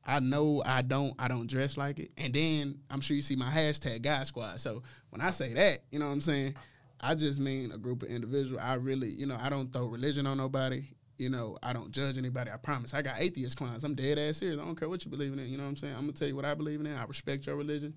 [0.05, 2.12] I know I don't I don't dress like it.
[2.16, 4.61] And then I'm sure you see my hashtag God Squad.
[4.61, 6.55] So when I say that, you know what I'm saying?
[7.01, 8.62] I just mean a group of individuals.
[8.62, 10.84] I really, you know, I don't throw religion on nobody.
[11.19, 12.51] You know, I don't judge anybody.
[12.51, 12.93] I promise.
[12.93, 13.85] I got atheist clients.
[13.85, 14.59] I'm dead ass serious.
[14.59, 15.39] I don't care what you believe in.
[15.49, 15.95] You know what I'm saying?
[15.95, 16.87] I'm gonna tell you what I believe in.
[16.89, 17.95] I respect your religion.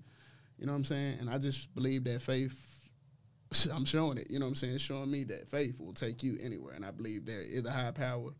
[0.58, 1.18] You know what I'm saying?
[1.20, 2.58] And I just believe that faith
[3.72, 4.30] I'm showing it.
[4.30, 4.74] You know what I'm saying?
[4.74, 6.74] It's showing me that faith will take you anywhere.
[6.74, 8.30] And I believe there is a high power.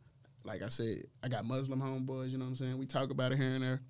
[0.44, 2.78] Like I said, I got Muslim homeboys, you know what I'm saying?
[2.78, 3.80] We talk about it here and there.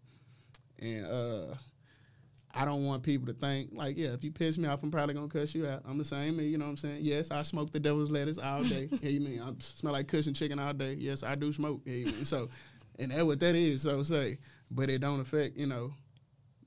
[0.80, 1.54] And uh
[2.52, 5.14] I don't want people to think like, yeah, if you piss me off, I'm probably
[5.14, 5.82] gonna cuss you out.
[5.86, 6.98] I'm the same me, you know what I'm saying?
[7.00, 8.88] Yes, I smoke the devil's lettuce all day.
[9.02, 10.94] hey, you mean I smell like cushion chicken all day.
[10.94, 11.80] Yes, I do smoke.
[11.84, 12.24] Hey, you mean?
[12.24, 12.48] So
[12.98, 13.82] and that's what that is.
[13.82, 14.38] So say,
[14.70, 15.92] but it don't affect you know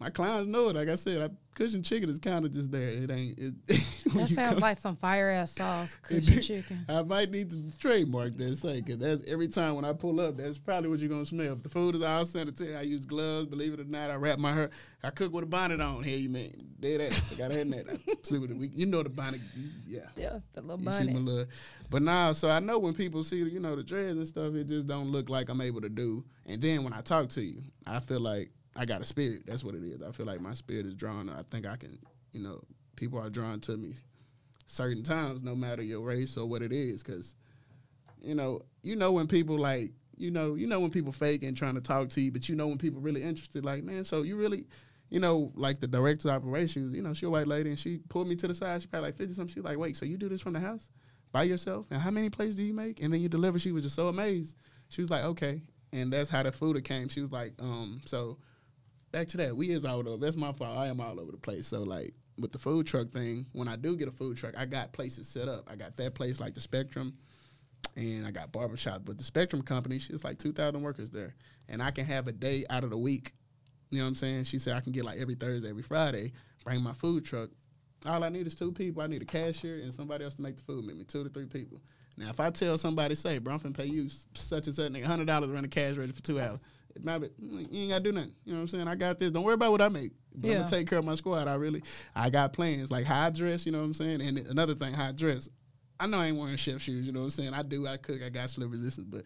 [0.03, 0.75] my clients know it.
[0.75, 2.89] Like I said, I, cushion chicken is kind of just there.
[2.89, 3.39] It ain't.
[3.39, 5.97] It, that sounds come, like some fire ass sauce.
[6.01, 6.85] Cushion chicken.
[6.89, 8.57] I might need to trademark that.
[8.57, 11.53] thing cause that's every time when I pull up, that's probably what you're gonna smell.
[11.53, 13.47] If the food is all sanitary, I use gloves.
[13.47, 14.69] Believe it or not, I wrap my hair.
[15.05, 16.03] I cook with a bonnet on.
[16.03, 17.31] Here you mean dead ass.
[17.31, 18.71] I got a head I sleep with it.
[18.73, 19.39] You know the bonnet.
[19.87, 20.01] Yeah.
[20.17, 21.15] Yeah, the little you bonnet.
[21.15, 21.45] Little,
[21.89, 24.67] but now, so I know when people see you know the dreads and stuff, it
[24.67, 26.25] just don't look like I'm able to do.
[26.45, 29.43] And then when I talk to you, I feel like I got a spirit.
[29.45, 30.01] That's what it is.
[30.01, 31.29] I feel like my spirit is drawn.
[31.29, 31.99] I think I can,
[32.31, 32.61] you know,
[32.95, 33.95] people are drawn to me
[34.67, 37.35] certain times, no matter your race or what it is, because,
[38.21, 41.55] you know, you know when people like, you know, you know when people fake and
[41.57, 43.65] trying to talk to you, but you know when people really interested.
[43.65, 44.67] Like, man, so you really,
[45.09, 47.99] you know, like the director of operations, you know, she a white lady and she
[48.09, 48.81] pulled me to the side.
[48.81, 49.53] She probably like fifty something.
[49.53, 50.89] She like, wait, so you do this from the house
[51.31, 51.87] by yourself?
[51.91, 53.01] And how many plates do you make?
[53.01, 53.59] And then you deliver.
[53.59, 54.55] She was just so amazed.
[54.89, 55.61] She was like, okay,
[55.91, 57.09] and that's how the food came.
[57.09, 58.37] She was like, um, so
[59.13, 59.55] back to that.
[59.55, 60.17] We is all over.
[60.17, 60.77] That's my fault.
[60.77, 61.67] I am all over the place.
[61.67, 64.65] So like with the food truck thing, when I do get a food truck, I
[64.65, 65.69] got places set up.
[65.71, 67.13] I got that place like the Spectrum,
[67.95, 69.03] and I got barbershop.
[69.05, 71.33] But the Spectrum company, she's like two thousand workers there,
[71.69, 73.33] and I can have a day out of the week.
[73.91, 74.43] You know what I'm saying?
[74.45, 76.33] She said I can get like every Thursday, every Friday,
[76.65, 77.51] bring my food truck.
[78.05, 79.01] All I need is two people.
[79.01, 80.83] I need a cashier and somebody else to make the food.
[80.83, 81.79] Maybe two to three people.
[82.17, 85.05] Now, if I tell somebody, say, bro, I'm finna pay you such and such, nigga,
[85.05, 86.59] hundred dollars to run the cash register for two hours,
[87.01, 88.33] you ain't gotta do nothing.
[88.45, 88.87] You know what I'm saying?
[88.87, 89.31] I got this.
[89.31, 90.11] Don't worry about what I make.
[90.35, 90.53] But yeah.
[90.53, 91.47] I'm gonna take care of my squad.
[91.47, 91.83] I really,
[92.15, 93.65] I got plans like how I dress.
[93.65, 94.21] You know what I'm saying?
[94.21, 95.49] And another thing, how I dress.
[95.99, 97.05] I know I ain't wearing chef shoes.
[97.05, 97.53] You know what I'm saying?
[97.53, 97.87] I do.
[97.87, 98.21] I cook.
[98.23, 99.07] I got slip resistance.
[99.09, 99.23] But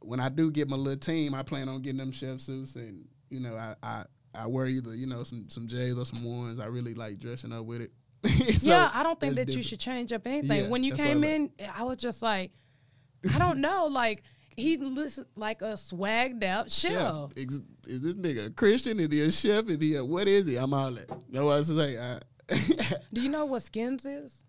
[0.00, 3.06] when I do get my little team, I plan on getting them chef suits, and
[3.30, 4.04] you know, I I,
[4.34, 6.60] I wear either you know some some J's or some ones.
[6.60, 7.92] I really like dressing up with it.
[8.58, 9.56] so yeah, I don't think that different.
[9.56, 10.64] you should change up anything.
[10.64, 12.50] Yeah, when you came in, I was just like,
[13.32, 14.24] I don't know, like
[14.58, 17.30] he looks like a swagged out chef.
[17.36, 18.98] Is this nigga a Christian?
[18.98, 19.68] Is he a chef?
[19.68, 20.56] Is he a, what is he?
[20.56, 21.10] I'm all that.
[21.30, 21.98] Know what I say?
[21.98, 22.20] I,
[23.12, 24.44] Do you know what Skins is?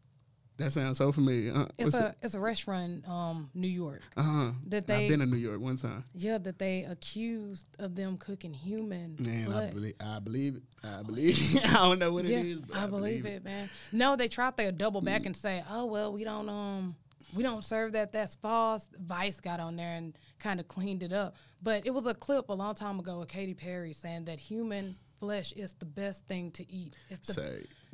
[0.57, 1.53] That sounds so familiar.
[1.55, 2.15] Uh, it's a it?
[2.21, 4.01] it's a restaurant, um, New York.
[4.17, 4.51] Uh huh.
[4.67, 6.03] That they I've been in New York one time.
[6.13, 9.15] Yeah, that they accused of them cooking human.
[9.19, 10.63] Man, I believe I believe it.
[10.83, 11.55] I believe.
[11.55, 11.65] It.
[11.73, 12.61] I don't know what yeah, it is.
[12.73, 13.69] I, I, believe, it, it, man.
[13.93, 15.27] No, they tried to double back mm.
[15.27, 16.95] and say, "Oh well, we don't um."
[17.33, 18.11] We don't serve that.
[18.11, 18.87] That's false.
[18.99, 21.35] Vice got on there and kind of cleaned it up.
[21.61, 24.95] But it was a clip a long time ago with Katy Perry saying that human
[25.19, 26.95] flesh is the best thing to eat.
[27.09, 27.63] It's the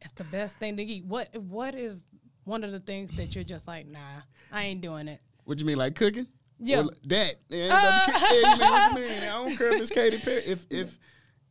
[0.00, 1.04] it's the best thing to eat.
[1.04, 2.02] What what is
[2.44, 4.22] one of the things that you're just like, nah,
[4.52, 5.20] I ain't doing it.
[5.44, 6.26] What you mean, like cooking?
[6.58, 7.36] Yeah, that.
[7.48, 8.92] Yeah, uh.
[8.94, 10.42] mean, I don't care if it's Katy Perry.
[10.46, 10.98] If if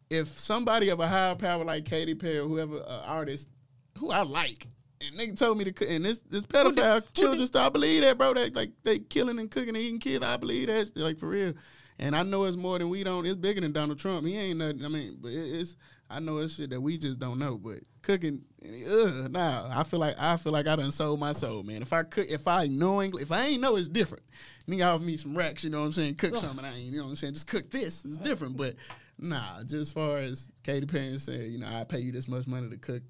[0.10, 3.50] if somebody of a higher power like Katy Perry, or whoever uh, artist
[3.98, 4.68] who I like,
[5.08, 5.90] and nigga told me to cook.
[5.90, 7.68] And this this pedophile children stuff.
[7.68, 8.34] I believe that, bro.
[8.34, 10.24] That like they killing and cooking and eating kids.
[10.24, 11.54] I believe that, like for real.
[11.98, 13.26] And I know it's more than we don't.
[13.26, 14.28] It's bigger than Donald Trump.
[14.28, 14.84] He ain't nothing.
[14.84, 15.76] I mean, but it's.
[16.08, 17.58] I know it's shit that we just don't know.
[17.58, 19.70] But cooking, ugh, nah.
[19.72, 21.82] I feel like I feel like I done sold my soul, man.
[21.82, 24.24] If I cook, if I knowingly, if I ain't know, it's different.
[24.68, 26.16] Nigga offer me some racks, you know what I'm saying?
[26.16, 27.34] Cook something, I ain't, you know what I'm saying?
[27.34, 28.06] Just cook this.
[28.06, 28.76] It's different, but
[29.18, 29.62] nah.
[29.62, 32.70] Just as far as Katy Perry said, you know, I pay you this much money
[32.70, 33.02] to cook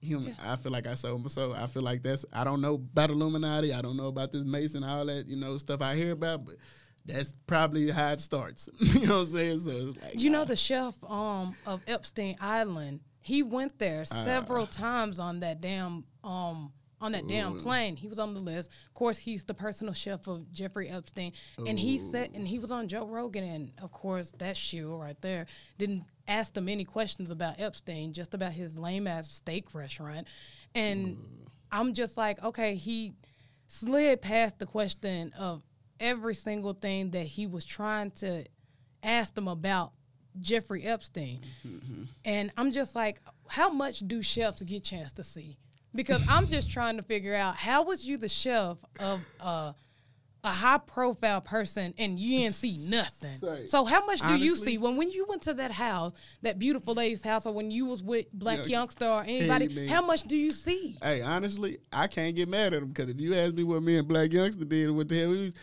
[0.00, 0.36] human.
[0.42, 1.54] I feel like I sold my soul.
[1.54, 3.72] I feel like that's I don't know about Illuminati.
[3.72, 6.56] I don't know about this Mason, all that you know stuff I hear about, but
[7.04, 8.68] that's probably how it starts.
[8.78, 9.60] you know what I'm saying?
[9.60, 13.00] So like, you know the chef um of Epstein Island.
[13.22, 17.28] He went there uh, several uh, times on that damn um on that Ooh.
[17.28, 17.96] damn plane.
[17.96, 18.70] He was on the list.
[18.86, 21.66] Of course, he's the personal chef of Jeffrey Epstein, Ooh.
[21.66, 25.20] and he said, and he was on Joe Rogan, and of course, that shoe right
[25.20, 25.46] there
[25.78, 30.26] didn't ask him any questions about Epstein, just about his lame ass steak restaurant,
[30.74, 31.50] and Ooh.
[31.72, 33.14] I'm just like, okay, he
[33.66, 35.62] slid past the question of
[35.98, 38.44] every single thing that he was trying to
[39.02, 39.92] ask them about
[40.40, 42.04] Jeffrey Epstein, mm-hmm.
[42.24, 45.58] and I'm just like, how much do chefs get chance to see?
[45.94, 49.72] because I'm just trying to figure out how was you the chef of uh,
[50.42, 53.36] a high profile person and you didn't see nothing.
[53.38, 56.12] Say, so how much do honestly, you see when when you went to that house,
[56.42, 59.68] that beautiful lady's house, or when you was with Black you know, Youngster or anybody?
[59.68, 60.96] Hey, how much do you see?
[61.02, 63.98] Hey, honestly, I can't get mad at him because if you ask me what me
[63.98, 65.54] and Blac Youngsta did, what the hell we was,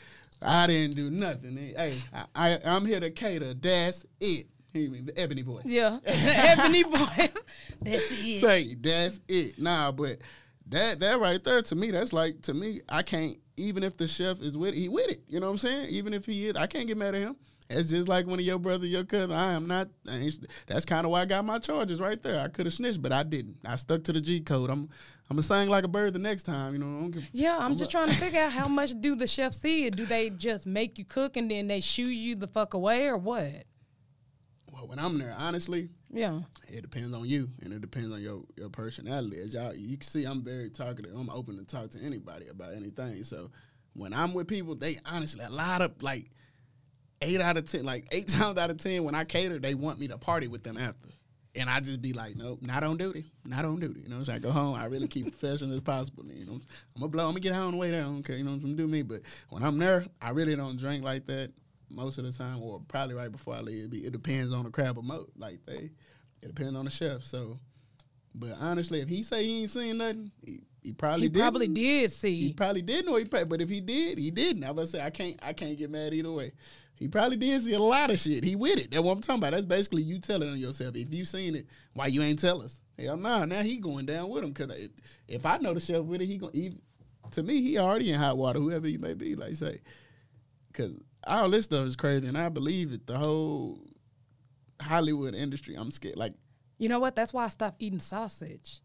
[0.41, 1.57] I didn't do nothing.
[1.57, 3.53] Hey, I, I I'm here to cater.
[3.53, 4.47] That's it.
[4.73, 5.63] The ebony voice.
[5.65, 7.30] Yeah, ebony voice.
[7.82, 8.41] That's it.
[8.41, 9.57] Say that's it.
[9.59, 10.19] Nah, but
[10.67, 14.08] that that right there to me, that's like to me, I can't even if the
[14.08, 15.22] chef is with it, he with it.
[15.28, 15.89] You know what I'm saying?
[15.89, 17.36] Even if he is, I can't get mad at him.
[17.70, 19.32] It's just like one of your brother, your cousin.
[19.32, 19.89] I am not.
[20.08, 20.32] I
[20.68, 22.41] that's kind of why I got my charges right there.
[22.41, 23.58] I could have snitched, but I didn't.
[23.66, 24.70] I stuck to the G code.
[24.70, 24.89] I'm
[25.30, 26.74] I'm gonna sing like a bird the next time.
[26.74, 27.12] You know.
[27.34, 29.97] yeah, I'm, I'm just trying to figure out how much do the chefs see it?
[29.97, 33.18] Do they just make you cook and then they shoo you the fuck away or
[33.18, 33.66] what?
[34.78, 38.43] Well, when I'm there, honestly, yeah, it depends on you and it depends on your
[38.55, 39.39] your personality.
[39.39, 41.15] As y'all, you can see, I'm very talkative.
[41.17, 43.23] I'm open to talk to anybody about anything.
[43.23, 43.49] So
[43.93, 46.30] when I'm with people, they honestly a lot of like
[47.23, 49.99] eight out of ten, like eight times out of ten, when I cater, they want
[49.99, 51.09] me to party with them after.
[51.55, 54.01] And I just be like, nope, not on duty, not on duty.
[54.01, 54.75] You know, so I go home.
[54.75, 56.23] I really keep professional as possible.
[56.32, 57.23] You know, I'm gonna blow.
[57.23, 58.19] I'm gonna get out on the way down.
[58.19, 59.01] Okay, you know, I'm gonna do me.
[59.01, 61.51] But when I'm there, I really don't drink like that
[61.90, 63.94] most of the time, or probably right before I leave.
[63.94, 65.32] It depends on the crab mode.
[65.38, 65.92] Like they,
[66.42, 67.24] it depends on the chef.
[67.24, 67.60] So,
[68.36, 71.40] but honestly, if he say he ain't seen nothing, he, he probably he did.
[71.40, 72.40] Probably did see.
[72.42, 73.50] He probably didn't, know he paid.
[73.50, 74.64] But if he did, he didn't.
[74.64, 75.38] I was say I can't.
[75.42, 76.54] I can't get mad either way.
[76.96, 78.44] He probably did see a lot of shit.
[78.44, 78.90] He with it.
[78.90, 79.52] That's what I'm talking about.
[79.52, 80.96] That's basically you telling on yourself.
[80.96, 82.82] If you seen it, why you ain't tell us?
[82.98, 83.46] Hell nah.
[83.46, 84.92] Now he going down with him because if,
[85.28, 86.72] if I know the chef with it, he going to
[87.32, 88.60] to me he already in hot water.
[88.60, 89.80] Whoever you may be, like say,
[90.72, 90.92] because
[91.28, 93.07] all this stuff is crazy, and I believe it.
[93.07, 93.80] The whole
[94.82, 96.17] Hollywood industry, I'm scared.
[96.17, 96.34] Like,
[96.78, 97.15] you know what?
[97.15, 98.82] That's why I stopped eating sausage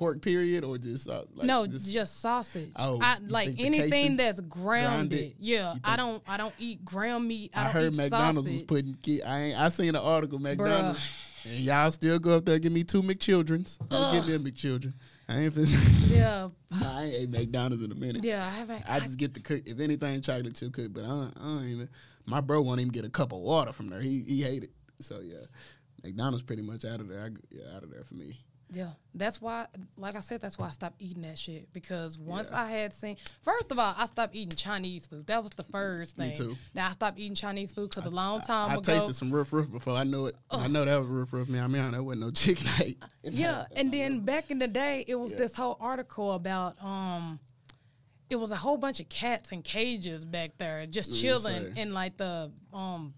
[0.00, 4.40] pork period or just uh, like no just, just, sausage oh I, like anything that's
[4.40, 8.52] grounded, grounded yeah i don't i don't eat ground meat i, I heard mcdonald's sausage.
[8.52, 11.52] was putting i ain't i seen an article mcdonald's Bruh.
[11.52, 14.38] and y'all still go up there and give me two mcchildrens don't give me a
[14.38, 14.94] mcchildren
[15.30, 15.56] I ain't
[16.08, 16.48] Yeah.
[16.72, 18.24] I ain't ate McDonald's in a minute.
[18.24, 18.84] Yeah, I haven't.
[18.88, 19.62] I, I just get the cook.
[19.64, 20.88] If anything, chocolate chip cookie.
[20.88, 21.88] But I don't, I don't even.
[22.26, 24.00] My bro won't even get a cup of water from there.
[24.00, 24.70] He he hate it.
[24.98, 25.46] So yeah,
[26.02, 27.22] McDonald's pretty much out of there.
[27.22, 28.40] I, yeah, out of there for me.
[28.72, 29.66] Yeah, that's why.
[29.96, 32.62] Like I said, that's why I stopped eating that shit because once yeah.
[32.62, 33.16] I had seen.
[33.42, 35.26] First of all, I stopped eating Chinese food.
[35.26, 36.30] That was the first thing.
[36.30, 36.56] Me too.
[36.74, 38.92] Now I stopped eating Chinese food because a long time I, I, ago.
[38.92, 39.94] I tasted some rough rough before.
[39.94, 40.36] I knew it.
[40.50, 41.48] I know that was rough rough.
[41.48, 43.02] Man, I mean, that wasn't no chicken I ate.
[43.22, 45.38] Yeah, and then back in the day, it was yeah.
[45.38, 47.40] this whole article about um
[48.30, 52.16] it was a whole bunch of cats in cages back there just chilling in like
[52.16, 53.12] the um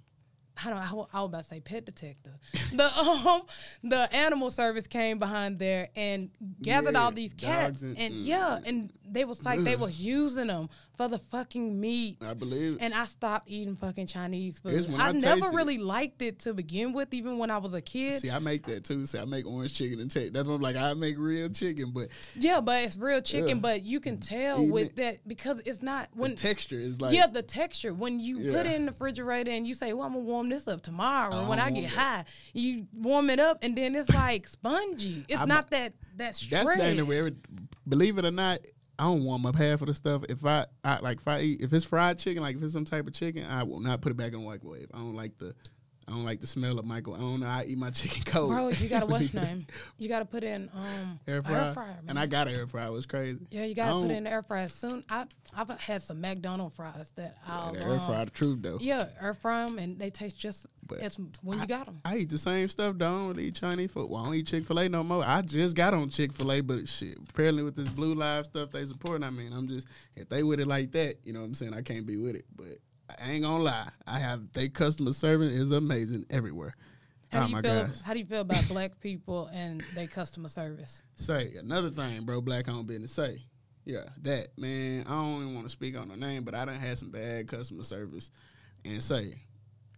[0.64, 2.32] I don't know, I was about to say pet detector.
[2.72, 3.42] the um
[3.82, 8.26] the animal service came behind there and gathered yeah, all these cats and, and mm,
[8.26, 12.18] yeah, and they was like they was using them for the fucking meat.
[12.26, 12.78] I believe.
[12.80, 14.88] And I stopped eating fucking Chinese food.
[14.96, 15.82] I, I never really it.
[15.82, 18.20] liked it to begin with, even when I was a kid.
[18.20, 19.06] See, I make that too.
[19.06, 20.76] See, I make orange chicken and take that's what I'm like.
[20.76, 23.60] I make real chicken, but yeah, but it's real chicken.
[23.60, 24.96] But you can tell Eating with it.
[24.96, 28.52] that because it's not when the texture is like yeah, the texture when you yeah.
[28.52, 31.38] put it in the refrigerator and you say, well, I'm gonna warm this up tomorrow.
[31.38, 35.24] And when I get high, you warm it up and then it's like spongy.
[35.28, 36.78] It's I'm, not that that straight.
[36.78, 37.32] That's the way.
[37.88, 38.60] Believe it or not,
[39.03, 40.22] I don't warm up half of the stuff.
[40.28, 42.84] If I, I like if I eat if it's fried chicken, like if it's some
[42.84, 44.86] type of chicken, I will not put it back in the microwave.
[44.94, 45.57] I don't like the
[46.12, 47.14] I don't like the smell of Michael.
[47.14, 47.46] I don't know.
[47.46, 48.50] I eat my chicken cold.
[48.50, 49.66] Bro, you gotta what's name?
[49.96, 51.68] You gotta put in um air fryer.
[51.68, 52.88] Air fryer and I got an air fryer.
[52.88, 53.38] It was crazy.
[53.50, 55.04] Yeah, you gotta put in the air fryer soon.
[55.08, 55.24] I
[55.56, 58.76] I've had some McDonald's fries that I'll yeah, air fryer um, the truth though.
[58.78, 62.00] Yeah, air fry them and they taste just but as when I, you got them.
[62.04, 62.98] I eat the same stuff.
[62.98, 64.10] Don't eat Chinese food.
[64.10, 65.24] Well, I don't eat Chick Fil A no more.
[65.24, 67.16] I just got on Chick Fil A, but shit.
[67.30, 69.22] Apparently with this Blue Live stuff they support.
[69.22, 71.72] I mean, I'm just if they with it like that, you know what I'm saying.
[71.72, 72.78] I can't be with it, but.
[73.20, 73.88] I ain't gonna lie.
[74.06, 76.74] I have they customer service is amazing everywhere.
[77.30, 77.86] How oh do you feel?
[77.86, 78.00] Gosh.
[78.02, 81.02] How do you feel about black people and their customer service?
[81.14, 82.40] Say another thing, bro.
[82.40, 83.12] Black owned business.
[83.12, 83.42] Say,
[83.84, 85.04] yeah, that man.
[85.06, 87.48] I don't even want to speak on the name, but I done had some bad
[87.48, 88.30] customer service,
[88.84, 89.34] and say,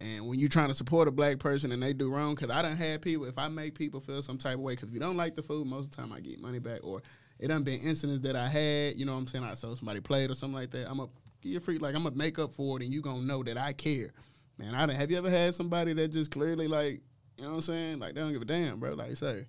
[0.01, 2.63] and when you trying to support a black person and they do wrong, because I
[2.63, 3.27] done had people.
[3.27, 5.43] If I make people feel some type of way, because if you don't like the
[5.43, 7.03] food, most of the time I get money back, or
[7.39, 8.95] it done been incidents that I had.
[8.95, 9.45] You know what I'm saying?
[9.45, 10.89] I saw somebody played or something like that.
[10.89, 11.09] I'm a
[11.45, 13.73] you free like I'm gonna make up for it, and you gonna know that I
[13.73, 14.13] care.
[14.59, 17.01] Man, I have you ever had somebody that just clearly like,
[17.37, 17.99] you know what I'm saying?
[17.99, 18.95] Like they don't give a damn, bro.
[18.95, 19.47] Like say,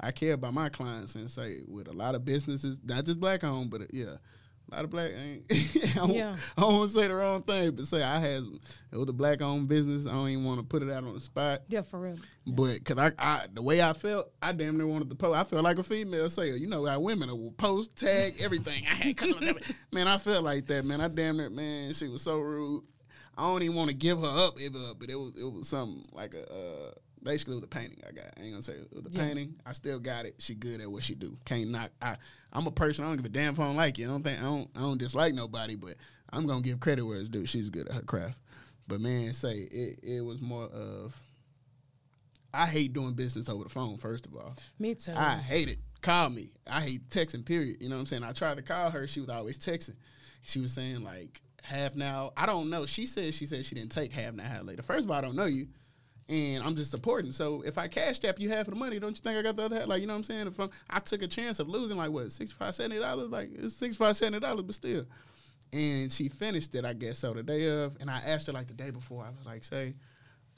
[0.00, 3.44] I care about my clients and say with a lot of businesses, not just black
[3.44, 4.16] owned, but uh, yeah,
[4.70, 5.10] a lot of black.
[5.12, 6.36] I, I don't, yeah.
[6.56, 8.44] I don't want to say the wrong thing, but say I had
[8.90, 10.06] it was a black owned business.
[10.06, 11.62] I don't even want to put it out on the spot.
[11.68, 12.16] Yeah, for real.
[12.44, 12.54] Yeah.
[12.54, 15.38] But cause I, I, the way I felt, I damn near wanted to post.
[15.38, 16.54] I felt like a female sayer.
[16.54, 18.84] You know, our women will post, tag, everything.
[18.90, 19.16] I had
[19.92, 20.84] man, I felt like that.
[20.84, 21.92] Man, I damn near man.
[21.94, 22.84] She was so rude.
[23.36, 26.04] I don't even want to give her up, ever, but it was it was something
[26.12, 26.52] like a.
[26.52, 26.90] Uh,
[27.28, 28.24] basically with the painting I got.
[28.38, 29.26] I ain't gonna say with the yeah.
[29.26, 29.54] painting.
[29.66, 30.36] I still got it.
[30.38, 31.36] She good at what she do.
[31.44, 31.90] Can't knock.
[32.00, 32.16] I
[32.54, 33.04] I'm a person.
[33.04, 34.06] I don't give a damn if I don't like you.
[34.06, 35.96] I don't think I don't I don't dislike nobody, but
[36.32, 37.44] I'm gonna give credit where it's due.
[37.44, 38.38] She's good at her craft.
[38.86, 41.14] But man, say it it was more of.
[42.54, 43.98] I hate doing business over the phone.
[43.98, 45.12] First of all, me too.
[45.14, 45.78] I hate it.
[46.00, 46.48] Call me.
[46.66, 47.44] I hate texting.
[47.44, 47.82] Period.
[47.82, 48.24] You know what I'm saying?
[48.24, 49.06] I tried to call her.
[49.06, 49.96] She was always texting.
[50.44, 52.32] She was saying like half now.
[52.38, 52.86] I don't know.
[52.86, 54.82] She said she said she didn't take half now, half later.
[54.82, 55.66] First of all, I don't know you.
[56.28, 57.32] And I'm just supporting.
[57.32, 59.56] So if I cash tap you half of the money, don't you think I got
[59.56, 59.86] the other half?
[59.86, 60.46] Like, you know what I'm saying?
[60.48, 63.30] If I'm, I took a chance of losing like what, 65 $70?
[63.30, 65.06] Like it's 65 $70, but still.
[65.72, 67.96] And she finished it, I guess, so the day of.
[68.00, 69.94] And I asked her like the day before, I was like, say,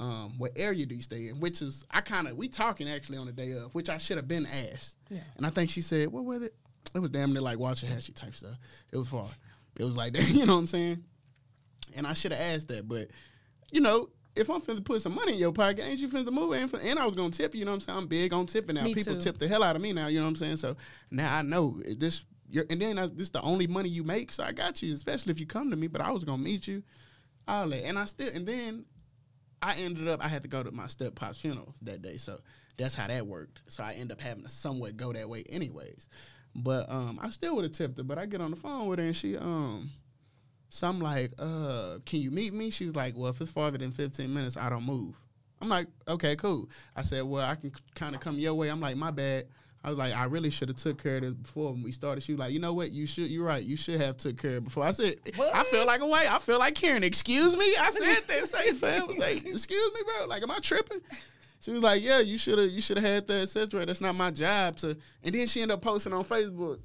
[0.00, 1.40] um, what area do you stay in?
[1.40, 4.16] Which is I kind of we talking actually on the day of, which I should
[4.16, 4.96] have been asked.
[5.10, 5.20] Yeah.
[5.36, 6.54] And I think she said, "What was it?"
[6.94, 8.56] It was damn near like Waxahachie type stuff.
[8.90, 9.28] It was far.
[9.76, 11.04] It was like that, you know what I'm saying?
[11.94, 13.08] And I should have asked that, but
[13.70, 14.08] you know,
[14.40, 16.52] if I'm finna put some money in your pocket, ain't you finna move?
[16.52, 17.98] And, and I was gonna tip you, you know what I'm saying?
[17.98, 18.84] I'm big on tipping now.
[18.84, 19.20] Me People too.
[19.20, 20.56] tip the hell out of me now, you know what I'm saying?
[20.56, 20.76] So
[21.10, 22.24] now I know this.
[22.48, 24.92] You're, and then I, this is the only money you make, so I got you.
[24.92, 26.82] Especially if you come to me, but I was gonna meet you.
[27.46, 28.86] All that, and I still, and then
[29.62, 32.40] I ended up I had to go to my step pop's funeral that day, so
[32.76, 33.60] that's how that worked.
[33.68, 36.08] So I end up having to somewhat go that way, anyways.
[36.54, 38.04] But um, I still would have tipped her.
[38.04, 39.90] But I get on the phone with her and she um,
[40.70, 42.70] so I'm like, uh, can you meet me?
[42.70, 45.14] She was like, well, if it's farther than 15 minutes, I don't move.
[45.60, 46.70] I'm like, okay, cool.
[46.96, 48.70] I said, well, I can kind of come your way.
[48.70, 49.46] I'm like, my bad.
[49.82, 52.22] I was like, I really should have took care of this before when we started.
[52.22, 52.92] She was like, you know what?
[52.92, 53.30] You should.
[53.30, 53.62] You're right.
[53.62, 54.84] You should have took care of it before.
[54.84, 55.54] I said, what?
[55.54, 56.30] I feel like a white.
[56.30, 57.02] I feel like Karen.
[57.02, 57.64] Excuse me.
[57.76, 58.46] I said that.
[58.46, 59.08] Say, fam.
[59.08, 60.26] Was like, excuse me, bro.
[60.26, 61.00] Like, am I tripping?
[61.60, 62.70] She was like, yeah, you should have.
[62.70, 63.84] You should have had that, etc.
[63.86, 64.96] That's not my job to.
[65.22, 66.80] And then she ended up posting on Facebook,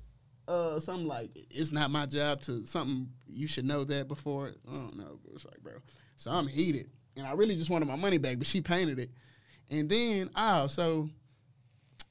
[0.47, 3.09] uh, something like, it's not my job to something.
[3.27, 4.53] You should know that before.
[4.69, 5.19] I don't know.
[5.33, 5.73] It's like, bro.
[6.17, 9.11] So I'm heated, and I really just wanted my money back, but she painted it,
[9.69, 11.09] and then oh, so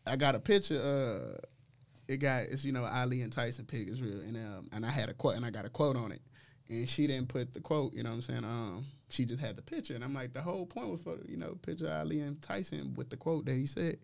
[0.07, 0.80] I got a picture.
[0.80, 1.41] Uh,
[2.07, 4.91] it got it's you know Ali and Tyson pick is real, and um, and I
[4.91, 6.20] had a quote and I got a quote on it,
[6.68, 7.95] and she didn't put the quote.
[7.95, 8.45] You know what I'm saying?
[8.45, 11.37] Um, she just had the picture, and I'm like, the whole point was for you
[11.37, 13.99] know picture Ali and Tyson with the quote that he said,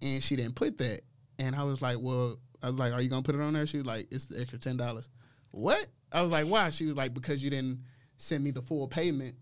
[0.00, 1.02] and she didn't put that,
[1.38, 3.66] and I was like, well, I was like, are you gonna put it on there?
[3.66, 5.08] She was like, it's the extra ten dollars.
[5.50, 5.86] What?
[6.12, 6.70] I was like, why?
[6.70, 7.82] She was like, because you didn't
[8.16, 9.34] send me the full payment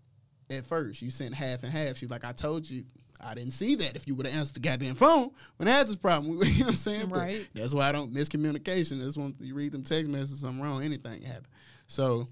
[0.49, 1.01] at first.
[1.01, 1.97] You sent half and half.
[1.97, 2.85] She's like, I told you
[3.19, 3.95] I didn't see that.
[3.95, 6.65] If you would have answered the goddamn phone when I had this problem, you know
[6.65, 7.09] what I'm saying?
[7.09, 7.47] Right.
[7.53, 9.01] But that's why I don't miscommunication.
[9.01, 11.47] That's when you read them text messages, something wrong, anything happen.
[11.87, 12.27] So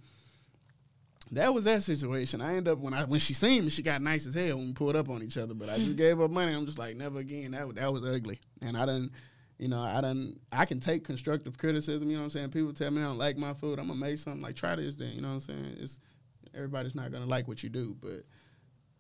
[1.32, 2.42] that was that situation.
[2.42, 4.68] I end up when I when she seen me, she got nice as hell when
[4.68, 5.54] we pulled up on each other.
[5.54, 6.54] But I just gave her money.
[6.54, 7.52] I'm just like never again.
[7.52, 8.40] That that was ugly.
[8.62, 9.12] And I didn't,
[9.58, 10.40] you know, I didn't.
[10.52, 12.10] I can take constructive criticism.
[12.10, 12.50] You know what I'm saying?
[12.52, 13.80] People tell me I don't like my food.
[13.80, 14.96] I'm gonna make something like try this.
[14.96, 15.78] Then you know what I'm saying?
[15.80, 16.00] It's
[16.54, 18.24] everybody's not gonna like what you do, but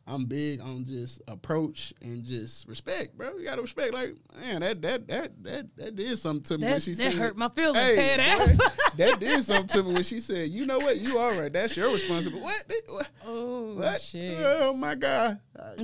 [0.07, 3.35] I'm big on just approach and just respect, bro.
[3.37, 3.93] You gotta respect.
[3.93, 7.11] Like, man, that that that that that did something to me that, when she that
[7.11, 7.19] said.
[7.19, 7.77] hurt my feelings.
[7.77, 8.93] Hey, ass.
[8.97, 10.97] that did something to me when she said, "You know what?
[10.97, 11.51] You all right.
[11.51, 12.73] That's your responsibility." What?
[12.87, 13.07] what?
[13.25, 13.99] Oh what?
[13.99, 14.37] shit!
[14.39, 15.39] Oh my god!
[15.53, 15.79] what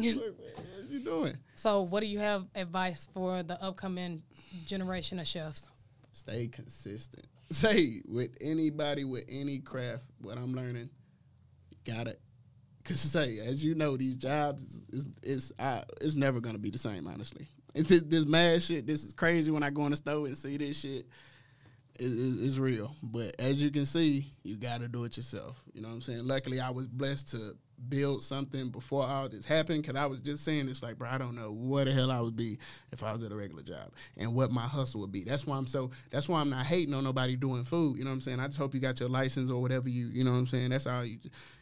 [0.92, 1.38] you doing?
[1.56, 4.22] So, what do you have advice for the upcoming
[4.66, 5.70] generation of chefs?
[6.14, 7.26] Stay consistent.
[7.52, 10.90] Say with anybody with any craft, what I'm learning,
[11.86, 12.16] gotta
[12.84, 16.80] Cause say, as you know, these jobs is is I, it's never gonna be the
[16.80, 17.08] same.
[17.08, 18.88] Honestly, it's this mad shit.
[18.88, 21.06] This is crazy when I go in the store and see this shit.
[22.00, 25.62] It's real, but as you can see, you got to do it yourself.
[25.74, 26.26] You know what I'm saying?
[26.26, 27.56] Luckily, I was blessed to
[27.90, 31.18] build something before all this happened because I was just saying it's like, bro, I
[31.18, 32.60] don't know what the hell I would be
[32.92, 35.24] if I was at a regular job and what my hustle would be.
[35.24, 35.92] That's why I'm so.
[36.10, 37.98] That's why I'm not hating on nobody doing food.
[37.98, 38.40] You know what I'm saying?
[38.40, 40.08] I just hope you got your license or whatever you.
[40.08, 40.70] You know what I'm saying?
[40.70, 41.20] That's all you.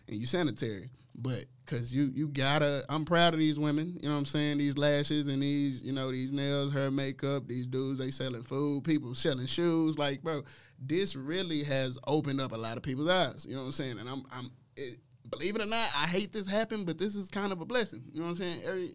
[0.08, 0.90] And you sanitary.
[1.22, 4.58] But cause you you gotta I'm proud of these women, you know what I'm saying?
[4.58, 8.86] These lashes and these, you know, these nails, her makeup, these dudes, they selling food,
[8.86, 9.98] people selling shoes.
[9.98, 10.44] Like, bro,
[10.80, 13.46] this really has opened up a lot of people's eyes.
[13.48, 14.00] You know what I'm saying?
[14.00, 15.00] And I'm I'm it,
[15.30, 18.04] believe it or not, I hate this happen, but this is kind of a blessing.
[18.12, 18.62] You know what I'm saying?
[18.66, 18.92] Every,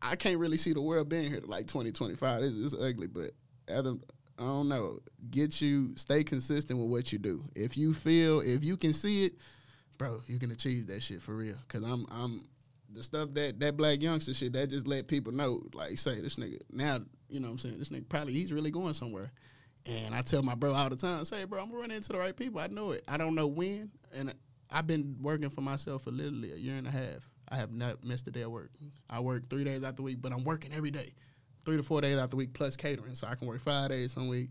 [0.00, 2.42] I can't really see the world being here to like 2025.
[2.42, 3.32] It's, it's ugly, but
[3.72, 3.94] other,
[4.38, 5.00] I don't know.
[5.30, 7.42] Get you stay consistent with what you do.
[7.54, 9.32] If you feel, if you can see it,
[9.98, 11.56] bro, you can achieve that shit for real.
[11.68, 12.46] Cause I'm I'm
[12.94, 16.36] the stuff that that Blac Youngsta shit that just let people know, like say this
[16.36, 19.32] nigga now, you know what I'm saying, this nigga probably he's really going somewhere.
[19.86, 22.36] And I tell my bro all the time, say, bro, I'm running into the right
[22.36, 22.60] people.
[22.60, 23.02] I know it.
[23.08, 23.90] I don't know when.
[24.14, 24.34] And
[24.70, 27.28] I've been working for myself for literally a year and a half.
[27.48, 28.70] I have not missed a day of work.
[29.08, 31.14] I work three days out the week, but I'm working every day.
[31.64, 33.14] Three to four days out the week plus catering.
[33.14, 34.50] So I can work five days some week.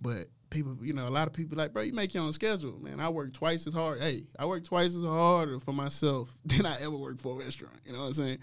[0.00, 2.78] But people, you know, a lot of people like, bro, you make your own schedule,
[2.80, 3.00] man.
[3.00, 4.00] I work twice as hard.
[4.00, 7.76] Hey, I work twice as hard for myself than I ever worked for a restaurant.
[7.84, 8.38] You know what I'm saying?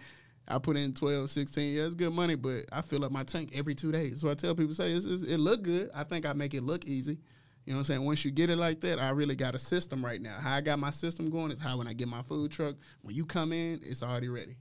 [0.47, 3.73] I put in 12, 16 years, good money, but I fill up my tank every
[3.73, 4.21] two days.
[4.21, 5.89] So I tell people, say, it's, it's, it look good.
[5.95, 7.17] I think I make it look easy.
[7.66, 8.05] You know what I'm saying?
[8.05, 10.38] Once you get it like that, I really got a system right now.
[10.39, 13.16] How I got my system going is how when I get my food truck, when
[13.16, 14.57] you come in, it's already ready.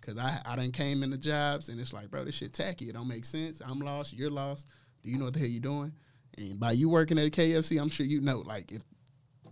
[0.00, 2.88] Cause I I done came in the jobs and it's like, bro, this shit tacky.
[2.88, 3.60] It don't make sense.
[3.64, 4.12] I'm lost.
[4.12, 4.68] You're lost.
[5.02, 5.92] Do you know what the hell you're doing?
[6.38, 8.82] And by you working at KFC, I'm sure you know, like if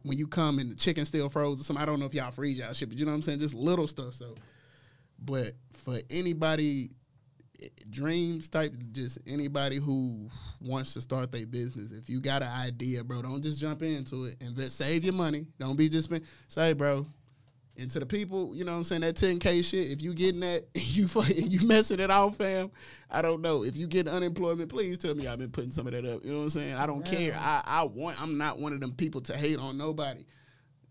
[0.05, 1.83] when you come and the chicken still froze or something.
[1.83, 3.41] I don't know if y'all freeze y'all shit, but you know what I'm saying?
[3.41, 4.15] Just little stuff.
[4.15, 4.37] So,
[5.19, 6.91] but for anybody
[7.91, 10.29] dreams type just anybody who
[10.61, 14.25] wants to start their business if you got an idea bro don't just jump into
[14.25, 17.07] it invest save your money don't be just been say bro
[17.77, 20.41] and to the people, you know what I'm saying, that 10K shit, if you getting
[20.41, 22.71] that, you fucking you messing it off, fam,
[23.11, 23.65] I don't know.
[23.65, 26.25] If you get unemployment, please tell me I've been putting some of that up.
[26.25, 26.75] You know what I'm saying?
[26.75, 27.19] I don't yeah.
[27.19, 27.37] care.
[27.37, 30.25] I, I want, I'm not one of them people to hate on nobody.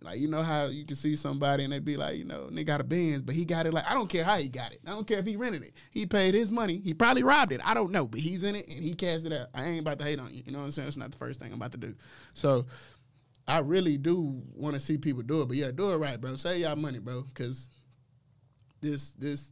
[0.03, 2.63] Like, you know how you can see somebody and they be like, you know, they
[2.63, 4.81] got a Benz, but he got it like, I don't care how he got it.
[4.85, 5.73] I don't care if he rented it.
[5.91, 6.81] He paid his money.
[6.83, 7.61] He probably robbed it.
[7.63, 9.47] I don't know, but he's in it and he cashed it out.
[9.53, 10.43] I ain't about to hate on you.
[10.45, 10.89] You know what I'm saying?
[10.89, 11.95] It's not the first thing I'm about to do.
[12.33, 12.65] So,
[13.47, 16.35] I really do want to see people do it, but yeah, do it right, bro.
[16.37, 17.69] Save y'all money, bro, because
[18.81, 19.51] this this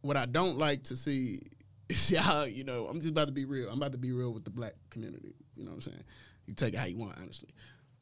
[0.00, 1.40] what I don't like to see
[1.88, 2.46] is y'all.
[2.46, 3.68] You know, I'm just about to be real.
[3.68, 5.34] I'm about to be real with the black community.
[5.56, 6.04] You know what I'm saying?
[6.46, 7.50] You take it how you want, honestly.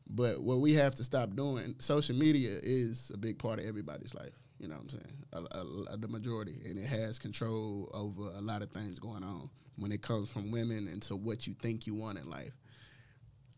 [0.09, 4.15] But what we have to stop doing, social media is a big part of everybody's
[4.15, 4.33] life.
[4.59, 5.25] You know what I'm saying?
[5.33, 9.23] A, a, a, the majority, and it has control over a lot of things going
[9.23, 12.53] on when it comes from women into what you think you want in life.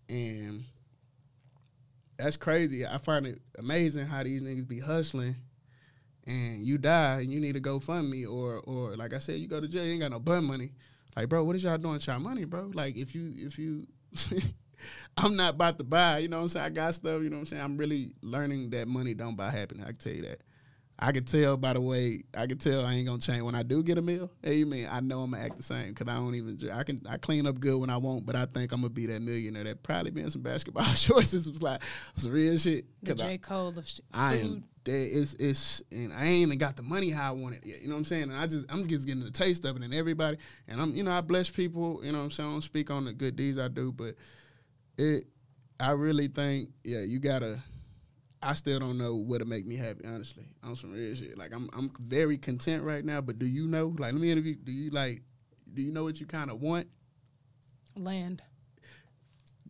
[0.08, 0.64] And
[2.18, 2.86] that's crazy.
[2.86, 5.34] I find it amazing how these niggas be hustling
[6.26, 9.40] and you die and you need to go fund me or or like I said,
[9.40, 10.70] you go to jail, you ain't got no bun money.
[11.16, 12.70] Like, bro, what is y'all doing with y'all money, bro?
[12.72, 13.86] Like if you if you
[15.16, 16.66] I'm not about to buy, you know what I'm saying?
[16.66, 17.62] I got stuff, you know what I'm saying?
[17.62, 19.86] I'm really learning that money don't buy happiness.
[19.86, 20.40] I can tell you that.
[21.02, 23.64] I can tell by the way, I can tell I ain't gonna change when I
[23.64, 24.30] do get a meal.
[24.40, 26.70] Hey, you mean I know I'm gonna act the same because I don't even.
[26.70, 29.06] I can I clean up good when I want, but I think I'm gonna be
[29.06, 31.82] that millionaire that probably been some basketball shorts and some like
[32.14, 32.84] some real shit.
[33.02, 34.64] The J Cole of sh- I am.
[34.84, 37.82] It's it's and I ain't even got the money how I want it yet.
[37.82, 38.24] You know what I'm saying?
[38.24, 40.38] And I just I'm just getting the taste of it and everybody.
[40.68, 42.00] And I'm you know I bless people.
[42.04, 42.48] You know what I'm saying?
[42.48, 44.14] I don't speak on the good deeds I do, but
[44.98, 45.24] it.
[45.80, 47.62] I really think yeah you gotta
[48.42, 50.44] I still don't know what to make me happy, honestly.
[50.64, 51.38] On some real shit.
[51.38, 53.94] Like I'm I'm very content right now, but do you know?
[53.98, 55.22] Like let me interview do you like
[55.72, 56.88] do you know what you kind of want?
[57.96, 58.42] Land.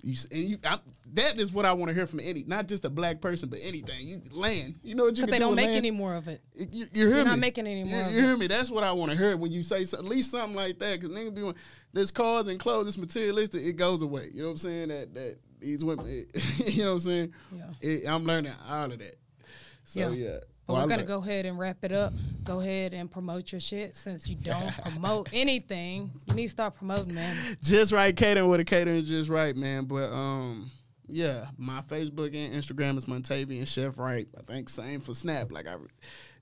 [0.02, 0.78] You, and you, I,
[1.14, 3.60] that is what I want to hear from any, not just a black person, but
[3.62, 4.06] anything.
[4.06, 4.74] You, land.
[4.82, 5.24] You know what you?
[5.24, 5.76] But they don't make land?
[5.76, 6.42] any more of it.
[6.54, 7.30] You, you hear You're me?
[7.30, 8.00] Not making any more.
[8.08, 8.48] You, you hear me?
[8.48, 11.00] That's what I want to hear when you say so, at least something like that.
[11.00, 11.52] Because niggas be
[11.92, 14.28] this cars and clothes, this materialistic, it goes away.
[14.32, 14.88] You know what I'm saying?
[14.88, 17.34] That that these women, it, you know what I'm saying?
[17.54, 17.64] Yeah.
[17.80, 19.16] It, I'm learning all of that.
[19.84, 20.08] So yeah.
[20.10, 20.38] yeah.
[20.66, 22.12] But well, we're gonna go ahead and wrap it up.
[22.44, 26.10] Go ahead and promote your shit since you don't promote anything.
[26.28, 27.36] You need to start promoting, man.
[27.62, 29.86] Just Wright catering with a catering is just right, man.
[29.86, 30.70] But um,
[31.08, 34.28] yeah, my Facebook and Instagram is Montavian Chef Wright.
[34.38, 35.50] I think same for Snap.
[35.50, 35.76] Like I,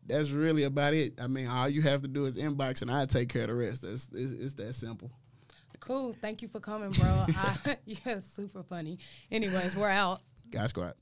[0.07, 1.15] that's really about it.
[1.21, 3.55] I mean, all you have to do is inbox, and I take care of the
[3.55, 3.83] rest.
[3.83, 5.11] That's it's, it's that simple.
[5.81, 6.15] Cool.
[6.21, 7.09] Thank you for coming, bro.
[7.29, 8.99] I, you're super funny.
[9.33, 10.21] Anyways, we're out.
[10.51, 10.97] Guys, go out.